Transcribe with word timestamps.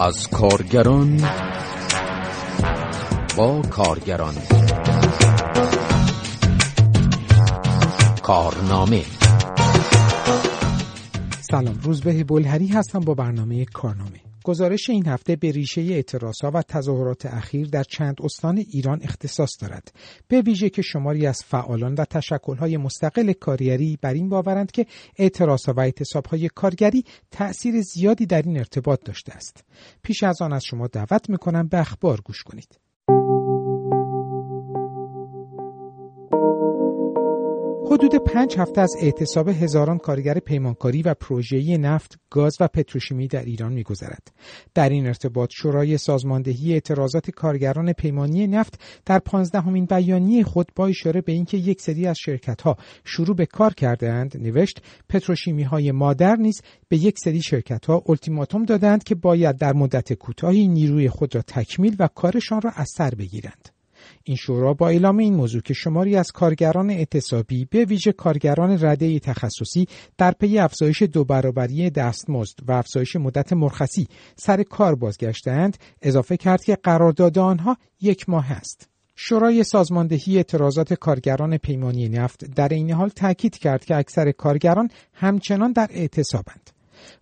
از 0.00 0.28
کارگران 0.28 1.20
با 3.36 3.62
کارگران. 3.62 4.34
کارنامه. 8.22 9.02
سلام 11.50 11.78
روزبه 11.82 12.24
بلهری 12.24 12.66
هستم 12.66 13.00
با 13.00 13.14
برنامه 13.14 13.64
کارنامه. 13.64 14.27
گزارش 14.48 14.90
این 14.90 15.06
هفته 15.06 15.36
به 15.36 15.50
ریشه 15.50 15.80
اعتراضها 15.80 16.50
و 16.54 16.62
تظاهرات 16.62 17.26
اخیر 17.26 17.68
در 17.68 17.82
چند 17.82 18.16
استان 18.24 18.58
ایران 18.58 19.00
اختصاص 19.02 19.50
دارد. 19.60 19.92
به 20.28 20.40
ویژه 20.40 20.70
که 20.70 20.82
شماری 20.82 21.26
از 21.26 21.38
فعالان 21.44 21.94
و 21.94 22.04
تشکلهای 22.04 22.76
مستقل 22.76 23.32
کارگری 23.32 23.98
بر 24.02 24.14
این 24.14 24.28
باورند 24.28 24.70
که 24.70 24.86
اعتراضها 25.16 25.72
و 25.72 25.80
اعتصابهای 25.80 26.48
کارگری 26.48 27.04
تأثیر 27.30 27.80
زیادی 27.80 28.26
در 28.26 28.42
این 28.42 28.58
ارتباط 28.58 29.00
داشته 29.04 29.32
است. 29.32 29.64
پیش 30.02 30.22
از 30.22 30.42
آن 30.42 30.52
از 30.52 30.64
شما 30.64 30.86
دعوت 30.86 31.30
می‌کنم 31.30 31.68
به 31.68 31.80
اخبار 31.80 32.20
گوش 32.20 32.42
کنید. 32.42 32.87
حدود 37.98 38.14
پنج 38.14 38.58
هفته 38.58 38.80
از 38.80 38.94
اعتصاب 39.00 39.48
هزاران 39.48 39.98
کارگر 39.98 40.38
پیمانکاری 40.38 41.02
و 41.02 41.14
پروژه‌ای 41.14 41.78
نفت، 41.78 42.18
گاز 42.30 42.56
و 42.60 42.68
پتروشیمی 42.68 43.28
در 43.28 43.44
ایران 43.44 43.72
می‌گذرد. 43.72 44.32
در 44.74 44.88
این 44.88 45.06
ارتباط 45.06 45.50
شورای 45.52 45.98
سازماندهی 45.98 46.72
اعتراضات 46.72 47.30
کارگران 47.30 47.92
پیمانی 47.92 48.46
نفت 48.46 48.80
در 49.06 49.18
پانزدهمین 49.18 49.86
بیانیه 49.86 50.44
خود 50.44 50.72
با 50.76 50.86
اشاره 50.86 51.20
به 51.20 51.32
اینکه 51.32 51.56
یک 51.56 51.80
سری 51.80 52.06
از 52.06 52.16
شرکت‌ها 52.18 52.76
شروع 53.04 53.36
به 53.36 53.46
کار 53.46 53.74
کردهاند 53.74 54.36
نوشت 54.36 54.82
پتروشیمی‌های 55.08 55.92
مادر 55.92 56.36
نیز 56.36 56.62
به 56.88 56.96
یک 56.96 57.18
سری 57.18 57.42
شرکت‌ها 57.42 58.02
التیماتوم 58.08 58.64
دادند 58.64 59.04
که 59.04 59.14
باید 59.14 59.56
در 59.56 59.72
مدت 59.72 60.12
کوتاهی 60.12 60.68
نیروی 60.68 61.08
خود 61.08 61.34
را 61.34 61.42
تکمیل 61.42 61.96
و 61.98 62.08
کارشان 62.14 62.60
را 62.60 62.70
از 62.70 62.88
سر 62.96 63.10
بگیرند. 63.10 63.77
این 64.24 64.36
شورا 64.36 64.74
با 64.74 64.88
اعلام 64.88 65.18
این 65.18 65.34
موضوع 65.34 65.62
که 65.62 65.74
شماری 65.74 66.16
از 66.16 66.32
کارگران 66.32 66.90
اعتصابی 66.90 67.64
به 67.64 67.84
ویژه 67.84 68.12
کارگران 68.12 68.84
رده 68.84 69.18
تخصصی 69.18 69.86
در 70.18 70.32
پی 70.32 70.58
افزایش 70.58 71.02
دو 71.02 71.24
برابری 71.24 71.90
دستمزد 71.90 72.56
و 72.66 72.72
افزایش 72.72 73.16
مدت 73.16 73.52
مرخصی 73.52 74.08
سر 74.36 74.62
کار 74.62 74.94
بازگشتند 74.94 75.78
اضافه 76.02 76.36
کرد 76.36 76.64
که 76.64 76.76
قرارداد 76.82 77.38
آنها 77.38 77.76
یک 78.00 78.28
ماه 78.28 78.52
است. 78.52 78.88
شورای 79.16 79.64
سازماندهی 79.64 80.36
اعتراضات 80.36 80.94
کارگران 80.94 81.56
پیمانی 81.56 82.08
نفت 82.08 82.44
در 82.44 82.68
این 82.68 82.90
حال 82.90 83.08
تاکید 83.08 83.58
کرد 83.58 83.84
که 83.84 83.96
اکثر 83.96 84.32
کارگران 84.32 84.90
همچنان 85.12 85.72
در 85.72 85.88
اعتصابند. 85.90 86.70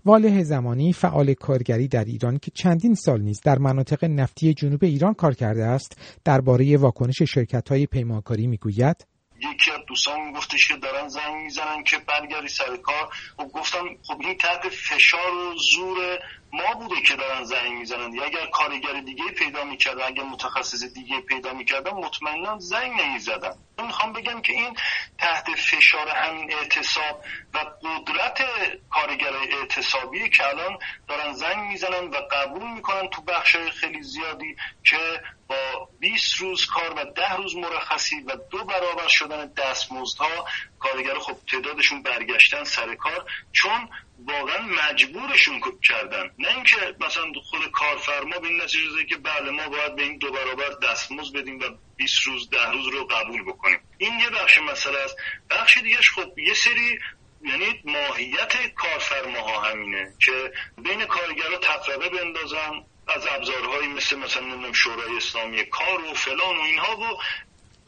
واله 0.05 0.43
زمانی 0.43 0.93
فعال 0.93 1.35
کارگری 1.35 1.89
در 1.89 2.05
ایران 2.05 2.39
که 2.39 2.51
چندین 2.55 2.95
سال 2.95 3.21
نیز 3.21 3.41
در 3.41 3.59
مناطق 3.59 4.05
نفتی 4.05 4.55
جنوب 4.55 4.85
ایران 4.85 5.15
کار 5.15 5.35
کرده 5.35 5.65
است 5.65 6.21
درباره 6.25 6.77
واکنش 6.77 7.23
شرکت 7.23 7.69
های 7.69 7.87
پیمانکاری 7.87 8.47
می‌گوید. 8.47 9.07
یکی 9.39 9.71
از 9.71 9.79
دوستان 9.89 10.33
گفتش 10.33 10.69
که 10.69 10.77
دارن 10.77 11.09
زنگ 11.09 11.43
می‌زنن 11.45 11.83
که 11.85 11.97
برگردی 12.09 12.49
سر 12.49 12.77
کار. 12.77 13.09
و 13.39 13.43
خب 13.43 13.49
گفتم 13.49 13.85
خب 14.03 14.21
این 14.21 14.37
تحت 14.37 14.69
فشار 14.69 15.33
و 15.35 15.55
زور 15.75 16.19
ما 16.53 16.75
بوده 16.75 17.01
که 17.01 17.17
دارن 17.17 17.45
زنگ 17.45 17.73
می‌زنن. 17.73 18.13
یا 18.15 18.25
اگر 18.25 18.47
کارگر 18.47 19.01
دیگه 19.01 19.25
پیدا 19.25 19.65
می‌کردن 19.65 20.03
اگر 20.03 20.23
متخصص 20.23 20.85
دیگه 20.85 21.21
پیدا 21.21 21.53
می‌کردن 21.53 21.91
مطمئنا 21.91 22.59
زنگ 22.59 23.01
نمی‌زدن. 23.01 23.55
می‌خوام 23.79 24.13
بگم 24.13 24.43
که 24.43 24.53
این 24.53 24.77
تحت 25.19 25.51
فشار 25.51 26.09
همین 26.09 26.53
اعتصاب 26.53 27.25
و 27.55 27.59
قدرت 27.59 28.43
کارگر 28.91 29.33
اعتصابی 29.37 30.31
که 30.31 30.49
الان 30.49 30.79
دارن 31.09 31.33
زنگ 31.33 31.59
می‌زنن 31.59 32.05
و 32.05 32.17
قبول 32.31 32.73
می‌کنن 32.73 33.09
تو 33.09 33.23
بخش 33.23 33.57
خیلی 33.57 34.03
زیادی 34.03 34.57
که 34.85 35.23
با 35.49 35.89
20 36.01 36.37
روز 36.37 36.67
کار 36.67 36.95
و 36.97 37.05
10 37.05 37.37
روز 37.37 37.57
مرخصی 37.57 38.21
و 38.21 38.37
دو 38.51 38.65
برابر 38.65 39.09
شدن 39.09 39.53
دستمزدها 39.57 40.47
کارگر 40.79 41.19
خب 41.19 41.37
تعدادشون 41.51 42.03
برگشتن 42.03 42.65
سر 42.65 42.95
کار. 42.95 43.25
چون 43.53 43.89
واقعا 44.19 44.63
مجبورشون 44.63 45.61
کردن. 45.83 46.31
نه 46.39 46.49
اینکه 46.49 46.77
مثلا 47.01 47.33
خود 47.45 47.71
کارفرما 47.71 48.39
به 48.39 48.49
این 48.49 48.63
نتیجه 48.63 49.05
که 49.09 49.17
بله 49.17 49.51
ما 49.51 49.69
باید 49.69 49.97
به 49.97 50.03
این 50.03 50.19
دو 50.19 50.33
برابر 50.33 50.69
دستمزد 50.83 51.37
بدیم 51.37 51.61
و 51.61 51.65
20 51.97 52.23
روز 52.23 52.51
ده 52.51 52.71
روز 52.71 52.87
رو 52.87 53.05
قبول 53.05 53.43
بکنیم. 53.43 53.79
این 53.99 54.21
یه 54.21 54.31
بخش 54.31 54.59
مسئله 54.59 54.99
است. 54.99 55.17
بخش 55.51 55.79
دیگهش 55.79 56.11
خب 56.11 56.39
یه 56.39 56.55
سری 56.55 56.99
یعنی 57.43 57.83
ماهیت 57.85 58.75
کارفرماها 58.75 59.61
همینه 59.61 60.15
که 60.25 60.53
بین 60.79 61.05
کارگرا 61.05 61.59
تفرقه 61.59 62.09
بندازن 62.09 62.85
از 63.09 63.27
ابزارهایی 63.27 63.89
مثل 63.89 64.19
مثلا 64.19 64.73
شورای 64.73 65.17
اسلامی 65.17 65.65
کار 65.65 66.05
و 66.05 66.15
فلان 66.15 66.57
و 66.57 66.61
اینها 66.61 66.97
و 66.97 67.19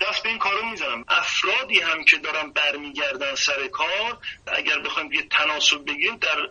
دست 0.00 0.22
به 0.22 0.28
این 0.28 0.38
کارو 0.38 0.64
می‌زنم. 0.64 1.04
افرادی 1.08 1.80
هم 1.80 2.04
که 2.04 2.16
دارن 2.16 2.50
برمیگردن 2.50 3.34
سر 3.34 3.66
کار 3.66 4.18
اگر 4.46 4.78
بخوایم 4.78 5.12
یه 5.12 5.22
تناسب 5.22 5.84
بگیریم 5.84 6.16
در 6.16 6.48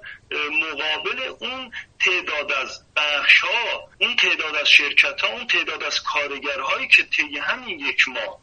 مقابل 0.50 1.22
اون 1.40 1.72
تعداد 2.00 2.52
از 2.52 2.84
بخش 2.96 3.40
ها 3.40 3.90
اون 4.00 4.16
تعداد 4.16 4.56
از 4.56 4.70
شرکت 4.70 5.22
ها 5.22 5.28
اون 5.28 5.48
تعداد 5.48 5.84
از 5.84 6.02
کارگرهایی 6.02 6.88
که 6.88 7.04
طی 7.04 7.38
همین 7.38 7.80
یک 7.80 8.08
ماه 8.08 8.42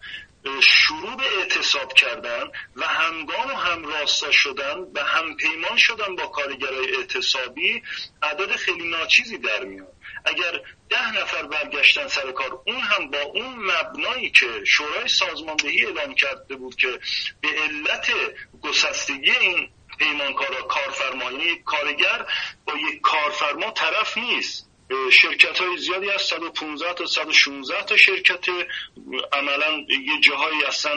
شروع 0.60 1.16
به 1.16 1.38
اعتصاب 1.38 1.92
کردن 1.92 2.44
و 2.76 2.86
همگام 2.86 3.50
و 3.50 3.56
هم 3.56 3.84
راستا 3.84 4.30
شدن 4.30 4.78
و 4.94 5.04
هم 5.04 5.36
پیمان 5.36 5.76
شدن 5.76 6.16
با 6.16 6.26
کارگرای 6.26 6.96
اعتصابی 6.96 7.82
عدد 8.22 8.56
خیلی 8.56 8.88
ناچیزی 8.88 9.38
در 9.38 9.64
میاد. 9.64 9.92
اگر 10.24 10.60
ده 10.90 11.12
نفر 11.12 11.42
برگشتن 11.42 12.08
سر 12.08 12.32
کار 12.32 12.60
اون 12.66 12.80
هم 12.80 13.10
با 13.10 13.20
اون 13.20 13.54
مبنایی 13.54 14.30
که 14.30 14.46
شورای 14.66 15.08
سازماندهی 15.08 15.86
اعلام 15.86 16.14
کرده 16.14 16.56
بود 16.56 16.76
که 16.76 17.00
به 17.40 17.48
علت 17.48 18.10
گسستگی 18.62 19.30
این 19.30 19.70
پیمانکارا 19.98 20.62
کارفرما 20.62 21.30
کارگر 21.64 22.26
با 22.64 22.72
یک 22.76 23.00
کارفرما 23.00 23.70
طرف 23.70 24.18
نیست. 24.18 24.73
شرکت 25.10 25.60
های 25.60 25.78
زیادی 25.78 26.10
از 26.10 26.22
115 26.22 26.94
تا 26.94 27.06
116 27.06 27.82
تا 27.84 27.96
شرکت 27.96 28.48
عملا 29.32 29.84
یه 29.88 30.20
جاهایی 30.20 30.64
اصلا 30.64 30.92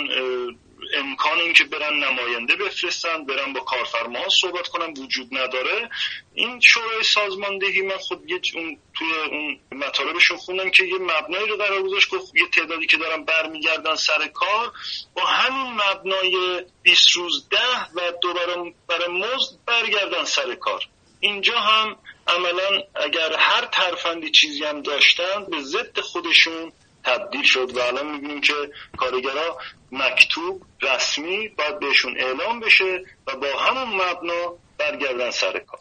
امکان 0.94 1.40
این 1.40 1.54
که 1.54 1.64
برن 1.64 1.94
نماینده 1.94 2.56
بفرستن 2.56 3.26
برن 3.26 3.54
با 3.54 3.60
کارفرما 3.60 4.30
صحبت 4.30 4.68
کنن 4.68 4.94
وجود 4.98 5.28
نداره. 5.32 5.90
این 6.34 6.60
شورای 6.60 7.04
سازماندهی 7.04 7.82
من 7.82 7.98
خود 7.98 8.32
یه 8.32 8.42
اون 8.56 8.78
توی 8.98 9.08
اون 9.32 9.60
مطالبشون 9.72 10.38
خوندم 10.38 10.70
که 10.70 10.84
یه 10.84 10.98
مبنایی 10.98 11.48
رو 11.48 11.58
قرار 11.58 11.84
گذاشت 11.84 12.10
گفت 12.10 12.36
یه 12.36 12.48
تعدادی 12.48 12.86
که 12.86 12.98
دارن 12.98 13.24
برمیگردن 13.24 13.96
سر 13.96 14.28
کار 14.28 14.72
با 15.16 15.26
همین 15.26 15.74
مبنای 15.74 16.64
20 16.84 17.12
روز 17.16 17.50
ده 17.50 17.86
و 17.96 18.12
دوباره 18.22 18.74
برای 18.88 19.08
مزد 19.08 19.58
برگردن 19.66 20.24
سر 20.24 20.56
کار. 20.56 20.84
اینجا 21.20 21.60
هم 21.60 21.96
عملا 22.28 22.84
اگر 22.96 23.36
هر 23.38 23.66
ترفندی 23.66 24.32
چیزی 24.32 24.64
هم 24.64 24.82
داشتن 24.82 25.46
به 25.52 25.62
ضد 25.62 26.00
خودشون 26.00 26.72
تبدیل 27.04 27.44
شد 27.44 27.78
و 27.78 27.80
الان 27.80 28.12
می‌بینیم 28.12 28.42
که 28.42 28.54
کارگرها 28.98 29.58
مکتوب 29.92 30.62
رسمی 30.82 31.48
باید 31.48 31.80
بهشون 31.80 32.18
اعلام 32.18 32.60
بشه 32.60 33.06
و 33.28 33.36
با 33.36 33.60
همون 33.60 33.96
مبنا 33.96 34.56
برگردن 34.78 35.32
سر 35.32 35.60
کار. 35.60 35.80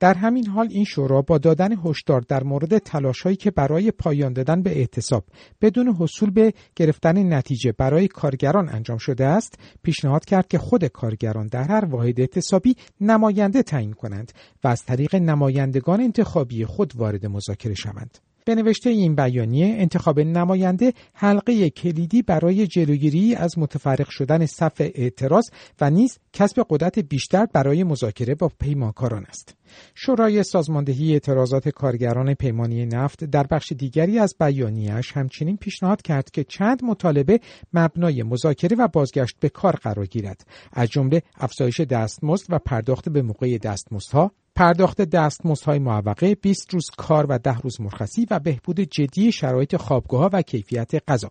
در 0.00 0.14
همین 0.14 0.46
حال 0.46 0.68
این 0.70 0.84
شورا 0.84 1.22
با 1.22 1.38
دادن 1.38 1.76
هشدار 1.84 2.20
در 2.20 2.42
مورد 2.42 2.78
تلاشهایی 2.78 3.36
که 3.36 3.50
برای 3.50 3.90
پایان 3.90 4.32
دادن 4.32 4.62
به 4.62 4.78
اعتصاب 4.78 5.24
بدون 5.60 5.96
حصول 6.00 6.30
به 6.30 6.52
گرفتن 6.76 7.32
نتیجه 7.32 7.72
برای 7.72 8.08
کارگران 8.08 8.68
انجام 8.68 8.98
شده 8.98 9.26
است 9.26 9.58
پیشنهاد 9.82 10.24
کرد 10.24 10.48
که 10.48 10.58
خود 10.58 10.84
کارگران 10.84 11.46
در 11.46 11.64
هر 11.64 11.84
واحد 11.84 12.20
اعتصابی 12.20 12.76
نماینده 13.00 13.62
تعیین 13.62 13.92
کنند 13.92 14.32
و 14.64 14.68
از 14.68 14.84
طریق 14.84 15.14
نمایندگان 15.14 16.00
انتخابی 16.00 16.64
خود 16.64 16.92
وارد 16.96 17.26
مذاکره 17.26 17.74
شوند 17.74 18.18
به 18.44 18.54
نوشته 18.54 18.90
این 18.90 19.14
بیانیه 19.14 19.66
انتخاب 19.66 20.20
نماینده 20.20 20.92
حلقه 21.14 21.70
کلیدی 21.70 22.22
برای 22.22 22.66
جلوگیری 22.66 23.34
از 23.34 23.58
متفرق 23.58 24.08
شدن 24.08 24.46
صف 24.46 24.80
اعتراض 24.80 25.44
و 25.80 25.90
نیز 25.90 26.18
کسب 26.32 26.66
قدرت 26.70 26.98
بیشتر 26.98 27.46
برای 27.52 27.84
مذاکره 27.84 28.34
با 28.34 28.50
پیمانکاران 28.58 29.24
است. 29.24 29.59
شورای 29.94 30.42
سازماندهی 30.42 31.12
اعتراضات 31.12 31.68
کارگران 31.68 32.34
پیمانی 32.34 32.86
نفت 32.86 33.24
در 33.24 33.46
بخش 33.46 33.72
دیگری 33.72 34.18
از 34.18 34.34
بیانیهش 34.40 35.12
همچنین 35.12 35.56
پیشنهاد 35.56 36.02
کرد 36.02 36.30
که 36.30 36.44
چند 36.44 36.84
مطالبه 36.84 37.40
مبنای 37.72 38.22
مذاکره 38.22 38.76
و 38.76 38.88
بازگشت 38.88 39.36
به 39.40 39.48
کار 39.48 39.76
قرار 39.76 40.06
گیرد. 40.06 40.46
از 40.72 40.88
جمله 40.88 41.22
افزایش 41.36 41.80
دستمزد 41.80 42.46
و 42.48 42.58
پرداخت 42.58 43.08
به 43.08 43.22
موقع 43.22 43.58
دستمزدها. 43.58 44.32
پرداخت 44.54 45.02
دستمزدهای 45.02 45.78
معوقه 45.78 46.34
20 46.34 46.74
روز 46.74 46.84
کار 46.96 47.26
و 47.28 47.38
10 47.38 47.58
روز 47.58 47.80
مرخصی 47.80 48.26
و 48.30 48.38
بهبود 48.38 48.80
جدی 48.80 49.32
شرایط 49.32 49.76
خوابگاه 49.76 50.30
و 50.32 50.42
کیفیت 50.42 50.90
غذا. 51.08 51.28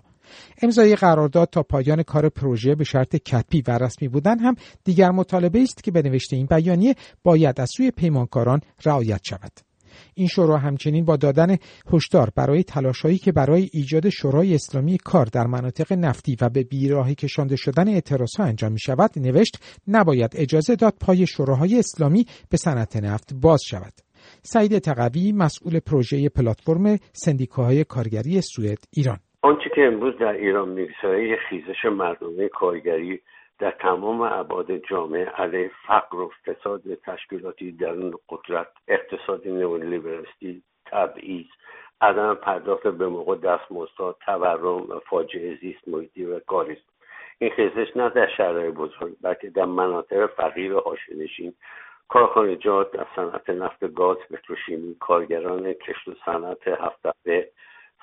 امضای 0.62 0.96
قرارداد 0.96 1.50
تا 1.50 1.64
پایان 1.64 2.04
کار 2.04 2.30
پروژه 2.30 2.76
به 2.76 2.84
شرط 2.84 3.16
کتبی 3.16 3.62
و 3.68 3.72
رسمی 3.72 4.08
بودن 4.08 4.40
هم 4.40 4.56
دیگر 4.84 5.12
مطالبه 5.12 5.62
است 5.62 5.84
که 5.84 5.92
به 5.92 6.20
این 6.32 6.46
بیانیه 6.46 6.96
باید 7.24 7.62
از 7.62 7.70
سوی 7.78 7.92
پیمانکاران 7.92 8.62
رعایت 8.86 9.22
شود. 9.24 9.52
این 10.14 10.28
شورا 10.28 10.58
همچنین 10.58 11.06
با 11.06 11.18
دادن 11.18 11.58
هشدار 11.94 12.30
برای 12.36 12.64
تلاشهایی 12.64 13.18
که 13.18 13.32
برای 13.32 13.70
ایجاد 13.74 14.10
شورای 14.10 14.56
اسلامی 14.56 14.98
کار 14.98 15.26
در 15.26 15.48
مناطق 15.48 15.94
نفتی 15.94 16.38
و 16.42 16.50
به 16.50 16.64
بیراهی 16.64 17.16
کشانده 17.16 17.56
شدن 17.56 17.88
اعتراضها 17.88 18.44
انجام 18.44 18.72
می 18.72 18.80
شود 18.80 19.20
نوشت 19.20 19.60
نباید 19.88 20.32
اجازه 20.36 20.76
داد 20.76 20.94
پای 21.00 21.28
شوراهای 21.28 21.80
اسلامی 21.80 22.26
به 22.50 22.58
صنعت 22.58 22.96
نفت 22.96 23.34
باز 23.34 23.62
شود. 23.64 23.94
سعید 24.44 24.80
تقوی 24.80 25.32
مسئول 25.32 25.80
پروژه 25.80 26.30
پلتفرم 26.30 26.98
سندیکاهای 27.14 27.84
کارگری 27.84 28.42
سوئد 28.42 28.80
ایران. 28.92 29.20
آنچه 29.42 29.70
که 29.70 29.88
امروز 29.88 30.18
در 30.18 30.34
ایران 30.34 30.70
میگذره 30.70 31.36
خیزش 31.36 31.86
مردمه 31.86 32.48
کارگری 32.48 33.22
در 33.60 33.72
تمام 33.72 34.22
ابعاد 34.22 34.78
جامعه 34.78 35.26
علیه 35.26 35.72
فقر 35.88 36.18
و 36.18 36.32
فساد 36.46 36.82
تشکیلاتی 36.96 37.72
درون 37.72 38.14
قدرت 38.30 38.68
اقتصاد 38.88 39.48
نئولیبرالیستی 39.48 40.64
تبعیض 40.86 41.46
عدم 42.02 42.36
پرداخت 42.36 42.88
به 42.88 43.08
موقع 43.08 43.36
دستمزدها 43.36 44.16
تورم 44.26 44.90
و 44.90 45.00
فاجعه 45.00 45.58
زیست 45.62 45.88
محیطی 45.88 46.26
و 46.26 46.40
کاریست 46.40 46.90
این 47.38 47.52
خیزش 47.52 47.98
نه 47.98 48.10
در 48.10 48.28
شهرهای 48.38 48.72
بزرگ 48.72 49.16
بلکه 49.22 49.50
در 49.50 49.66
مناطق 49.66 50.26
فقیر 50.26 50.76
و 50.76 50.80
حاشیهنشین 50.80 51.54
کارخانجات 52.08 52.92
در 52.92 53.06
صنعت 53.16 53.50
نفت 53.50 53.94
گاز 53.94 54.18
پتروشیمی 54.18 54.96
کارگران 55.00 55.74
کشت 55.74 56.08
و 56.08 56.14
صنعت 56.26 56.68
هفته 56.68 57.50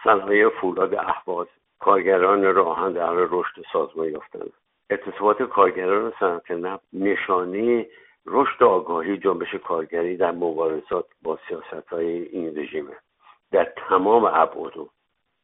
صنایع 0.06 0.48
فولاد 0.48 0.94
اهواز 0.94 1.46
کارگران 1.78 2.42
راهن 2.42 2.92
در 2.92 3.06
حال 3.06 3.28
رشد 3.30 3.64
سازمان 3.72 4.08
یافتند. 4.08 4.52
اعتصابات 4.90 5.42
کارگران 5.42 6.12
صنعت 6.20 6.50
نفت 6.50 6.84
نشانه 6.92 7.86
رشد 8.26 8.62
آگاهی 8.62 9.18
جنبش 9.18 9.54
کارگری 9.54 10.16
در 10.16 10.30
مبارزات 10.30 11.06
با 11.22 11.38
سیاست 11.48 11.88
های 11.88 12.06
این 12.06 12.58
رژیمه 12.58 12.96
در 13.52 13.72
تمام 13.88 14.24
ابعاد 14.24 14.72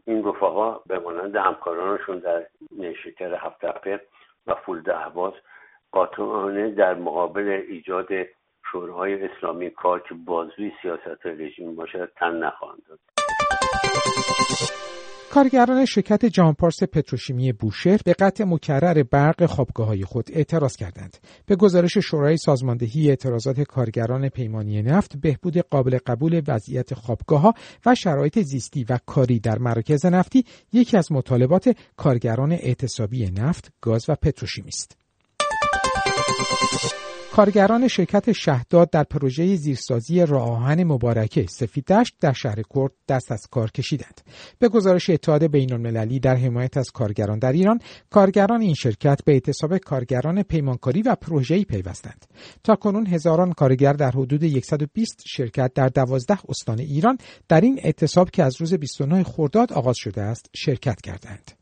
این 0.06 0.24
رفقا 0.24 0.80
به 0.86 0.98
مانند 0.98 1.36
همکارانشون 1.36 2.18
در 2.18 2.46
نیشکر 2.70 3.34
هفت 3.34 3.64
و 4.46 4.54
فولد 4.54 4.90
اهواز 4.90 5.32
قاطعانه 5.92 6.70
در 6.70 6.94
مقابل 6.94 7.48
ایجاد 7.68 8.08
شورای 8.72 9.24
اسلامی 9.24 9.70
کار 9.70 10.00
که 10.00 10.14
بازوی 10.14 10.72
سیاست 10.82 11.26
رژیم 11.26 11.74
باشد 11.76 12.12
تن 12.16 12.36
نخواهند 12.36 12.82
داد. 12.88 12.98
کارگران 15.34 15.84
شرکت 15.84 16.26
جانپارس 16.26 16.82
پتروشیمی 16.82 17.52
بوشهر 17.52 18.00
به 18.04 18.12
قطع 18.12 18.44
مکرر 18.44 19.02
برق 19.02 19.46
خوابگاه 19.46 19.86
های 19.86 20.04
خود 20.04 20.30
اعتراض 20.32 20.76
کردند. 20.76 21.16
به 21.46 21.56
گزارش 21.56 21.98
شورای 21.98 22.36
سازماندهی 22.36 23.08
اعتراضات 23.08 23.60
کارگران 23.60 24.28
پیمانی 24.28 24.82
نفت، 24.82 25.16
بهبود 25.16 25.58
قابل 25.58 25.98
قبول 26.06 26.42
وضعیت 26.48 26.94
خوابگاه 26.94 27.40
ها 27.40 27.54
و 27.86 27.94
شرایط 27.94 28.38
زیستی 28.42 28.84
و 28.88 28.98
کاری 29.06 29.38
در 29.38 29.58
مراکز 29.58 30.06
نفتی 30.06 30.44
یکی 30.72 30.96
از 30.96 31.12
مطالبات 31.12 31.76
کارگران 31.96 32.52
اعتصابی 32.52 33.30
نفت، 33.30 33.72
گاز 33.80 34.04
و 34.08 34.14
پتروشیمی 34.14 34.68
است. 34.68 35.01
کارگران 37.32 37.88
شرکت 37.88 38.32
شهداد 38.32 38.90
در 38.90 39.02
پروژه 39.02 39.56
زیرسازی 39.56 40.26
راه 40.26 40.50
آهن 40.50 40.84
مبارکه 40.84 41.46
سفیدشت 41.48 42.14
در 42.20 42.32
شهر 42.32 42.62
کرد 42.74 42.92
دست 43.08 43.32
از 43.32 43.46
کار 43.50 43.70
کشیدند. 43.70 44.20
به 44.58 44.68
گزارش 44.68 45.10
اتحاد 45.10 45.46
بین 45.46 45.72
المللی 45.72 46.20
در 46.20 46.36
حمایت 46.36 46.76
از 46.76 46.90
کارگران 46.90 47.38
در 47.38 47.52
ایران 47.52 47.78
کارگران 48.10 48.60
این 48.60 48.74
شرکت 48.74 49.20
به 49.24 49.32
اعتصاب 49.32 49.78
کارگران 49.78 50.42
پیمانکاری 50.42 51.02
و 51.02 51.14
پروژه‌ای 51.14 51.64
پیوستند. 51.64 52.26
تا 52.64 52.74
کنون 52.74 53.06
هزاران 53.06 53.52
کارگر 53.52 53.92
در 53.92 54.10
حدود 54.10 54.64
120 54.64 55.22
شرکت 55.26 55.72
در 55.74 55.88
12 55.88 56.38
استان 56.48 56.78
ایران 56.78 57.18
در 57.48 57.60
این 57.60 57.80
اعتصاب 57.82 58.30
که 58.30 58.42
از 58.42 58.60
روز 58.60 58.74
29 58.74 59.22
خرداد 59.22 59.72
آغاز 59.72 59.96
شده 59.96 60.22
است 60.22 60.50
شرکت 60.54 61.00
کردند. 61.00 61.52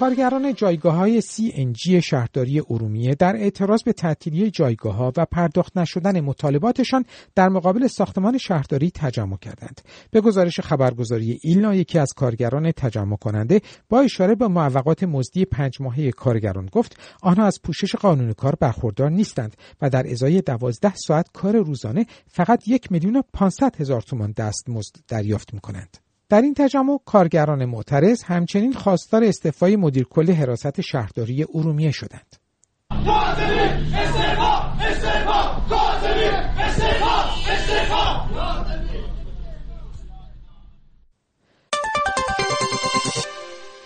کارگران 0.00 0.54
جایگاه 0.54 0.94
های 0.94 1.22
CNG 1.22 2.04
شهرداری 2.04 2.60
ارومیه 2.70 3.14
در 3.14 3.36
اعتراض 3.36 3.82
به 3.82 3.92
تعطیلی 3.92 4.50
جایگاه 4.50 4.94
ها 4.94 5.12
و 5.16 5.24
پرداخت 5.24 5.76
نشدن 5.76 6.20
مطالباتشان 6.20 7.04
در 7.34 7.48
مقابل 7.48 7.86
ساختمان 7.86 8.38
شهرداری 8.38 8.90
تجمع 8.90 9.36
کردند. 9.36 9.80
به 10.10 10.20
گزارش 10.20 10.60
خبرگزاری 10.60 11.38
ایلنا 11.42 11.74
یکی 11.74 11.98
از 11.98 12.08
کارگران 12.16 12.72
تجمع 12.72 13.16
کننده 13.16 13.60
با 13.88 14.00
اشاره 14.00 14.34
به 14.34 14.48
معوقات 14.48 15.02
مزدی 15.02 15.44
پنج 15.44 15.80
ماهه 15.80 16.10
کارگران 16.10 16.68
گفت 16.72 16.96
آنها 17.22 17.46
از 17.46 17.58
پوشش 17.64 17.94
قانون 17.94 18.32
کار 18.32 18.54
برخوردار 18.60 19.10
نیستند 19.10 19.56
و 19.82 19.90
در 19.90 20.10
ازای 20.10 20.40
دوازده 20.40 20.94
ساعت 20.94 21.26
کار 21.32 21.56
روزانه 21.56 22.06
فقط 22.26 22.68
یک 22.68 22.92
میلیون 22.92 23.16
و 23.16 23.22
پانصد 23.32 23.80
هزار 23.80 24.02
تومان 24.02 24.32
دستمزد 24.36 24.94
دریافت 25.08 25.54
می 25.54 25.60
کنند. 25.60 26.09
در 26.30 26.42
این 26.42 26.54
تجمع 26.54 26.98
کارگران 27.04 27.64
معترض 27.64 28.22
همچنین 28.22 28.72
خواستار 28.72 29.24
استعفای 29.24 29.76
مدیر 29.76 30.04
کل 30.04 30.32
حراست 30.32 30.80
شهرداری 30.80 31.46
ارومیه 31.54 31.90
شدند. 31.90 32.36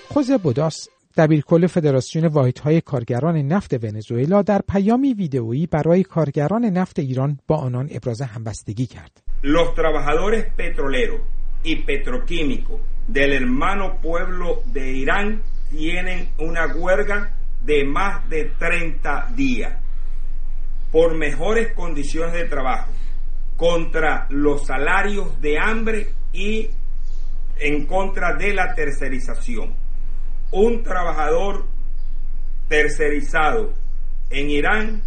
خوزه 0.09 0.39
بوداس 0.39 0.89
دبیرکل 1.17 1.67
فدراسیون 1.67 2.27
واحدهای 2.27 2.81
کارگران 2.81 3.37
نفت 3.37 3.85
ونزوئلا 3.85 4.43
در 4.43 4.61
پیامی 4.69 5.15
ویدئویی 5.15 5.67
برای 5.67 6.03
کارگران 6.03 6.65
نفت 6.65 6.99
ایران 6.99 7.39
با 7.47 7.57
آنان 7.57 7.89
ابراز 7.91 8.23
همبستگی 8.23 8.87
کرد. 8.87 9.23
Los 9.43 9.69
trabajadores 9.77 10.45
petroleros 10.59 11.44
y 11.65 11.77
petroquímico 11.83 12.81
del 13.09 13.33
hermano 13.33 14.01
pueblo 14.01 14.63
de 14.67 14.93
Irán 14.93 15.43
tienen 15.71 16.29
una 16.39 16.67
huelga 16.67 17.33
de 17.65 17.85
más 17.85 18.29
de 18.29 18.53
30 18.59 19.33
días 19.35 19.81
por 20.93 21.17
mejores 21.17 21.73
condiciones 21.75 22.35
de 22.35 22.45
trabajo 22.45 22.93
contra 23.57 24.27
los 24.31 24.67
salarios 24.67 25.41
de 25.41 25.59
hambre 25.59 26.09
y 26.33 26.71
en 27.57 27.87
contra 27.87 28.35
de 28.35 28.53
la 28.53 28.75
tercerización. 28.75 29.75
Un 30.53 30.83
trabajador 30.83 31.67
tercerizado 32.69 33.73
en 34.31 34.51
Irán 34.51 35.03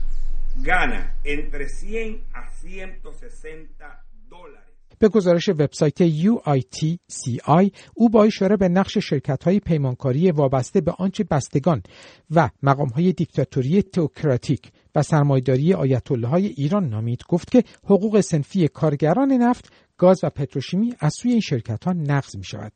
gana 0.57 1.13
entre 1.23 1.69
100 1.69 2.23
a 2.33 2.49
160 2.49 3.75
dólares. 3.85 3.96
به 4.99 5.09
گزارش 5.09 5.49
وبسایت 5.49 6.09
UITCI 6.09 7.71
او 7.93 8.09
با 8.09 8.23
اشاره 8.23 8.57
به 8.57 8.69
نقش 8.69 8.97
شرکت 8.97 9.43
های 9.43 9.59
پیمانکاری 9.59 10.31
وابسته 10.31 10.81
به 10.81 10.91
آنچه 10.97 11.23
بستگان 11.23 11.83
و 12.31 12.49
مقام 12.63 12.89
های 12.89 13.13
دیکتاتوری 13.13 13.81
تئوکراتیک 13.81 14.71
و 14.95 15.01
سرمایداری 15.01 15.73
آیت 15.73 16.11
الله 16.11 16.27
های 16.27 16.47
ایران 16.47 16.89
نامید 16.89 17.21
گفت 17.29 17.51
که 17.51 17.63
حقوق 17.83 18.21
سنفی 18.21 18.67
کارگران 18.67 19.31
نفت، 19.31 19.71
گاز 19.97 20.23
و 20.23 20.29
پتروشیمی 20.29 20.93
از 20.99 21.13
سوی 21.13 21.31
این 21.31 21.41
شرکت 21.41 21.83
ها 21.83 21.93
نقض 21.93 22.35
می 22.35 22.43
شود. 22.43 22.73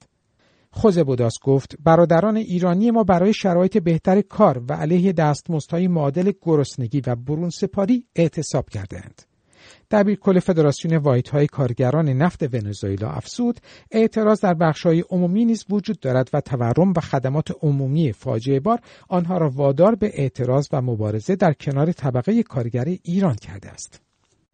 خوز 0.73 0.99
بوداس 0.99 1.33
گفت 1.43 1.75
برادران 1.83 2.37
ایرانی 2.37 2.91
ما 2.91 3.03
برای 3.03 3.33
شرایط 3.33 3.77
بهتر 3.77 4.21
کار 4.21 4.63
و 4.69 4.73
علیه 4.73 5.13
دستمزدهای 5.13 5.87
معادل 5.87 6.31
گرسنگی 6.41 7.01
و 7.07 7.15
برون 7.15 7.49
سپاری 7.49 8.05
اعتصاب 8.15 8.69
کردهاند. 8.69 9.30
دبیر 9.91 10.15
کل 10.15 10.39
فدراسیون 10.39 10.97
واحدهای 10.97 11.47
کارگران 11.47 12.09
نفت 12.09 12.53
ونزوئلا 12.53 13.09
افسود 13.09 13.59
اعتراض 13.91 14.41
در 14.41 14.53
بخشهای 14.53 15.03
عمومی 15.09 15.45
نیز 15.45 15.65
وجود 15.69 15.99
دارد 15.99 16.29
و 16.33 16.41
تورم 16.41 16.93
و 16.97 16.99
خدمات 16.99 17.51
عمومی 17.61 18.13
فاجعه 18.13 18.59
بار 18.59 18.79
آنها 19.09 19.37
را 19.37 19.49
وادار 19.49 19.95
به 19.95 20.11
اعتراض 20.13 20.67
و 20.71 20.81
مبارزه 20.81 21.35
در 21.35 21.53
کنار 21.53 21.91
طبقه 21.91 22.43
کارگر 22.43 22.85
ایران 23.03 23.35
کرده 23.35 23.69
است. 23.69 24.01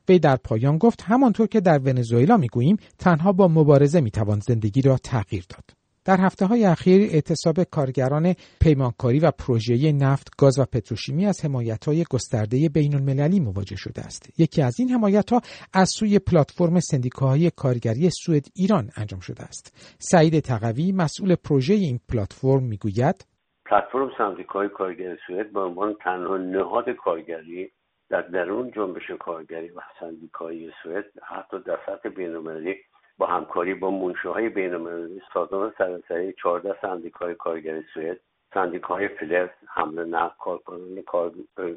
وی 0.09 0.19
در 0.19 0.35
پایان 0.35 0.77
گفت 0.77 1.01
همانطور 1.01 1.47
که 1.47 1.61
در 1.61 1.79
ونزوئلا 1.79 2.37
می‌گوییم 2.37 2.77
تنها 2.99 3.31
با 3.31 3.47
مبارزه 3.47 4.01
می‌توان 4.01 4.39
زندگی 4.39 4.81
را 4.81 4.97
تغییر 4.97 5.45
داد. 5.49 5.76
در 6.07 6.17
هفته 6.19 6.45
های 6.45 6.65
اخیر 6.65 7.01
اعتصاب 7.01 7.63
کارگران 7.63 8.33
پیمانکاری 8.61 9.19
و 9.19 9.31
پروژه 9.31 9.91
نفت، 9.91 10.27
گاز 10.37 10.59
و 10.59 10.65
پتروشیمی 10.73 11.25
از 11.25 11.45
حمایت 11.45 11.85
های 11.85 12.03
گسترده 12.11 12.69
بین 12.69 12.95
المللی 12.95 13.39
مواجه 13.39 13.75
شده 13.75 14.01
است. 14.01 14.39
یکی 14.39 14.61
از 14.61 14.79
این 14.79 14.89
حمایت 14.89 15.33
ها 15.33 15.41
از 15.73 15.89
سوی 15.89 16.19
پلتفرم 16.19 16.79
سندیکاهای 16.79 17.51
کارگری 17.51 18.09
سوئد 18.09 18.45
ایران 18.55 18.89
انجام 18.97 19.19
شده 19.19 19.43
است. 19.43 19.95
سعید 19.99 20.39
تقوی 20.39 20.91
مسئول 20.91 21.35
پروژه 21.35 21.73
این 21.73 21.99
پلتفرم 22.09 22.63
می‌گوید 22.63 23.25
پلتفرم 23.65 24.11
سندیکای 24.17 24.69
کارگری 24.69 25.17
سوئد 25.27 25.53
به 25.53 25.59
عنوان 25.59 25.95
تنها 26.03 26.37
نهاد 26.37 26.89
کارگری 26.89 27.71
در 28.09 28.21
درون 28.21 28.71
جنبش 28.71 29.11
کارگری 29.19 29.69
و 29.69 29.79
سندیکای 29.99 30.71
سوئد 30.83 31.05
حتی 31.23 31.57
در 31.65 31.79
سطح 31.85 32.09
بینالمللی 32.09 32.75
با 33.17 33.25
همکاری 33.25 33.73
با 33.73 33.91
منشوهای 33.91 34.49
بینالمللی 34.49 35.21
سازمان 35.33 35.73
سراسری 35.77 36.33
14 36.33 36.75
سندیکای 36.81 37.35
کارگری 37.35 37.83
سوئد 37.93 38.19
سندیکای 38.53 39.07
فلز 39.07 39.49
حمله 39.67 40.03
نقل 40.03 40.35
کارکنان 40.39 41.03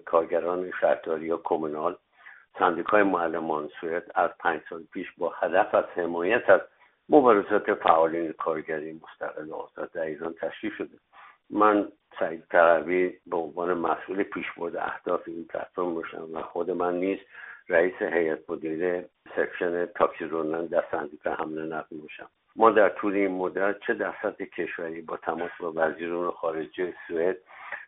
کارگران 0.04 0.70
شهرداری 0.80 1.26
یا 1.26 1.40
کمونال 1.44 1.97
سندیکای 2.59 3.02
معلمان 3.02 3.70
سوئد 3.80 4.11
از 4.14 4.30
پنج 4.38 4.61
سال 4.70 4.82
پیش 4.92 5.06
با 5.18 5.28
هدف 5.28 5.75
از 5.75 5.85
حمایت 5.85 6.50
از 6.50 6.61
مبارزات 7.09 7.75
فعالین 7.75 8.32
کارگری 8.32 8.92
مستقل 8.92 9.52
آزاد 9.52 9.90
در 9.92 10.02
ایران 10.02 10.35
تشکیل 10.35 10.70
شده. 10.78 10.99
من 11.50 11.88
سعید 12.18 12.44
تقوی 12.50 13.12
به 13.26 13.37
عنوان 13.37 13.75
مسئول 13.75 14.23
پیشبرد 14.23 14.76
اهداف 14.76 15.23
این 15.26 15.44
پلتفرم 15.44 15.94
باشم 15.94 16.28
و 16.32 16.42
خود 16.42 16.70
من 16.70 16.94
نیز 16.94 17.18
رئیس 17.68 18.02
هیئت 18.02 18.50
مدیره 18.50 19.09
section 19.37 19.87
تاکسی 19.87 20.25
رانان 20.25 20.66
در 20.66 20.84
سندیکا 20.90 21.34
حمل 21.34 21.55
و 21.55 21.62
نقل 21.62 21.96
باشم 21.96 22.28
ما 22.56 22.70
در 22.70 22.88
طول 22.88 23.14
این 23.14 23.30
مدت 23.30 23.80
چه 23.87 23.94
در 23.94 24.14
سطح 24.22 24.44
کشوری 24.44 25.02
با 25.02 25.16
تماس 25.16 25.50
با 25.60 25.72
وزیران 25.76 26.30
خارجه 26.30 26.94
سوئد 27.08 27.37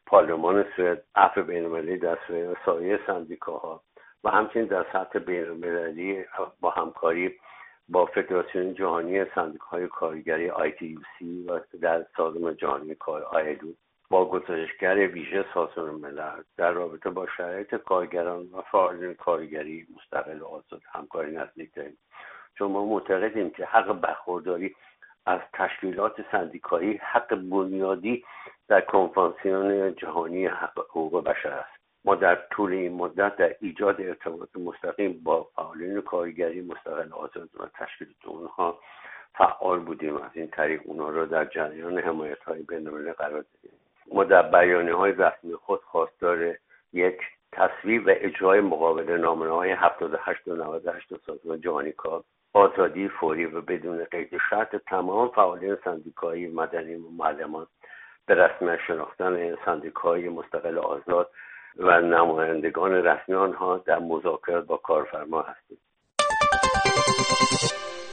پارلمان 0.07 0.65
سوئد 0.77 1.03
عفو 1.15 1.43
بینالمللی 1.43 1.99
در 1.99 2.19
سوئد 2.27 2.49
و 2.49 2.55
سایر 2.65 3.01
سندیکاها 3.07 3.83
و 4.25 4.31
همچنین 4.31 4.65
در 4.65 4.87
سطح 4.93 5.19
بینالمللی 5.19 6.25
با 6.61 6.71
همکاری 6.71 7.35
با 7.89 8.07
فدراسیون 8.07 8.75
جهانی 8.75 9.19
های 9.61 9.89
کارگری 9.89 10.51
ITUC 10.51 11.25
و 11.49 11.61
در 11.81 12.07
سازمان 12.17 12.57
جهانی 12.57 12.95
کار 12.95 13.23
آیلو 13.23 13.73
با 14.13 14.25
گزارشگر 14.25 14.95
ویژه 14.95 15.45
سازمان 15.55 15.95
ملل 15.95 16.43
در 16.57 16.71
رابطه 16.71 17.11
با 17.11 17.27
شرایط 17.37 17.75
کارگران 17.75 18.43
و 18.53 18.61
فعالین 18.61 19.15
کارگری 19.15 19.87
مستقل 19.97 20.41
و 20.41 20.47
آزاد 20.47 20.83
همکاری 20.93 21.37
نزدیک 21.37 21.75
داریم. 21.75 21.99
چون 22.55 22.71
ما 22.71 22.85
معتقدیم 22.87 23.51
که 23.51 23.65
حق 23.65 24.01
برخورداری 24.01 24.75
از 25.27 25.41
تشکیلات 25.53 26.17
سندیکایی 26.33 27.01
حق 27.03 27.35
بنیادی 27.35 28.25
در 28.69 28.81
کنفانسیون 28.81 29.95
جهانی 29.95 30.47
حق 30.47 30.79
حقوق 30.79 31.25
بشر 31.25 31.53
است. 31.53 31.81
ما 32.05 32.15
در 32.15 32.35
طول 32.51 32.73
این 32.73 32.93
مدت 32.93 33.37
در 33.37 33.57
ایجاد 33.61 34.01
ارتباط 34.01 34.57
مستقیم 34.57 35.21
با 35.25 35.49
فعالین 35.57 36.01
کارگری 36.01 36.61
مستقل 36.61 37.13
آزاد 37.13 37.49
و 37.61 37.67
تشکیل 37.75 38.15
اونها 38.25 38.79
فعال 39.35 39.79
بودیم. 39.79 40.17
از 40.17 40.31
این 40.35 40.49
طریق 40.49 40.81
اونها 40.85 41.09
را 41.09 41.25
در 41.25 41.45
جریان 41.45 41.99
حمایت 41.99 42.43
های 42.43 42.63
بینالمللی 42.63 43.13
قرار 43.13 43.45
دادیم. 43.55 43.82
ما 44.15 44.25
در 44.25 44.93
های 44.93 45.13
رسمی 45.13 45.55
خود 45.55 45.81
خواستار 45.83 46.55
یک 46.93 47.21
تصویب 47.53 48.07
و 48.07 48.11
اجرای 48.17 48.61
مقابل 48.61 49.17
نامنه 49.17 49.51
های 49.51 49.71
78 49.71 50.49
و 50.49 50.57
98 50.57 51.15
سازمان 51.27 51.61
جهانی 51.61 51.93
کار 51.93 52.25
آزادی 52.53 53.09
فوری 53.09 53.45
و 53.45 53.61
بدون 53.61 54.05
قید 54.05 54.31
شرط 54.51 54.77
تمام 54.77 55.29
فعالین 55.29 55.77
سندیکایی 55.85 56.47
مدنی 56.47 56.95
و 56.95 57.11
معلمان 57.19 57.67
به 58.27 58.35
رسمیت 58.35 58.79
شناختن 58.87 59.57
سندیکای 59.65 60.29
مستقل 60.29 60.79
آزاد 60.79 61.31
و 61.77 62.01
نمایندگان 62.01 62.93
رسمی 62.93 63.35
آنها 63.35 63.79
در 63.79 63.99
مذاکرات 63.99 64.67
با 64.67 64.77
کارفرما 64.77 65.43
هستیم 65.43 65.79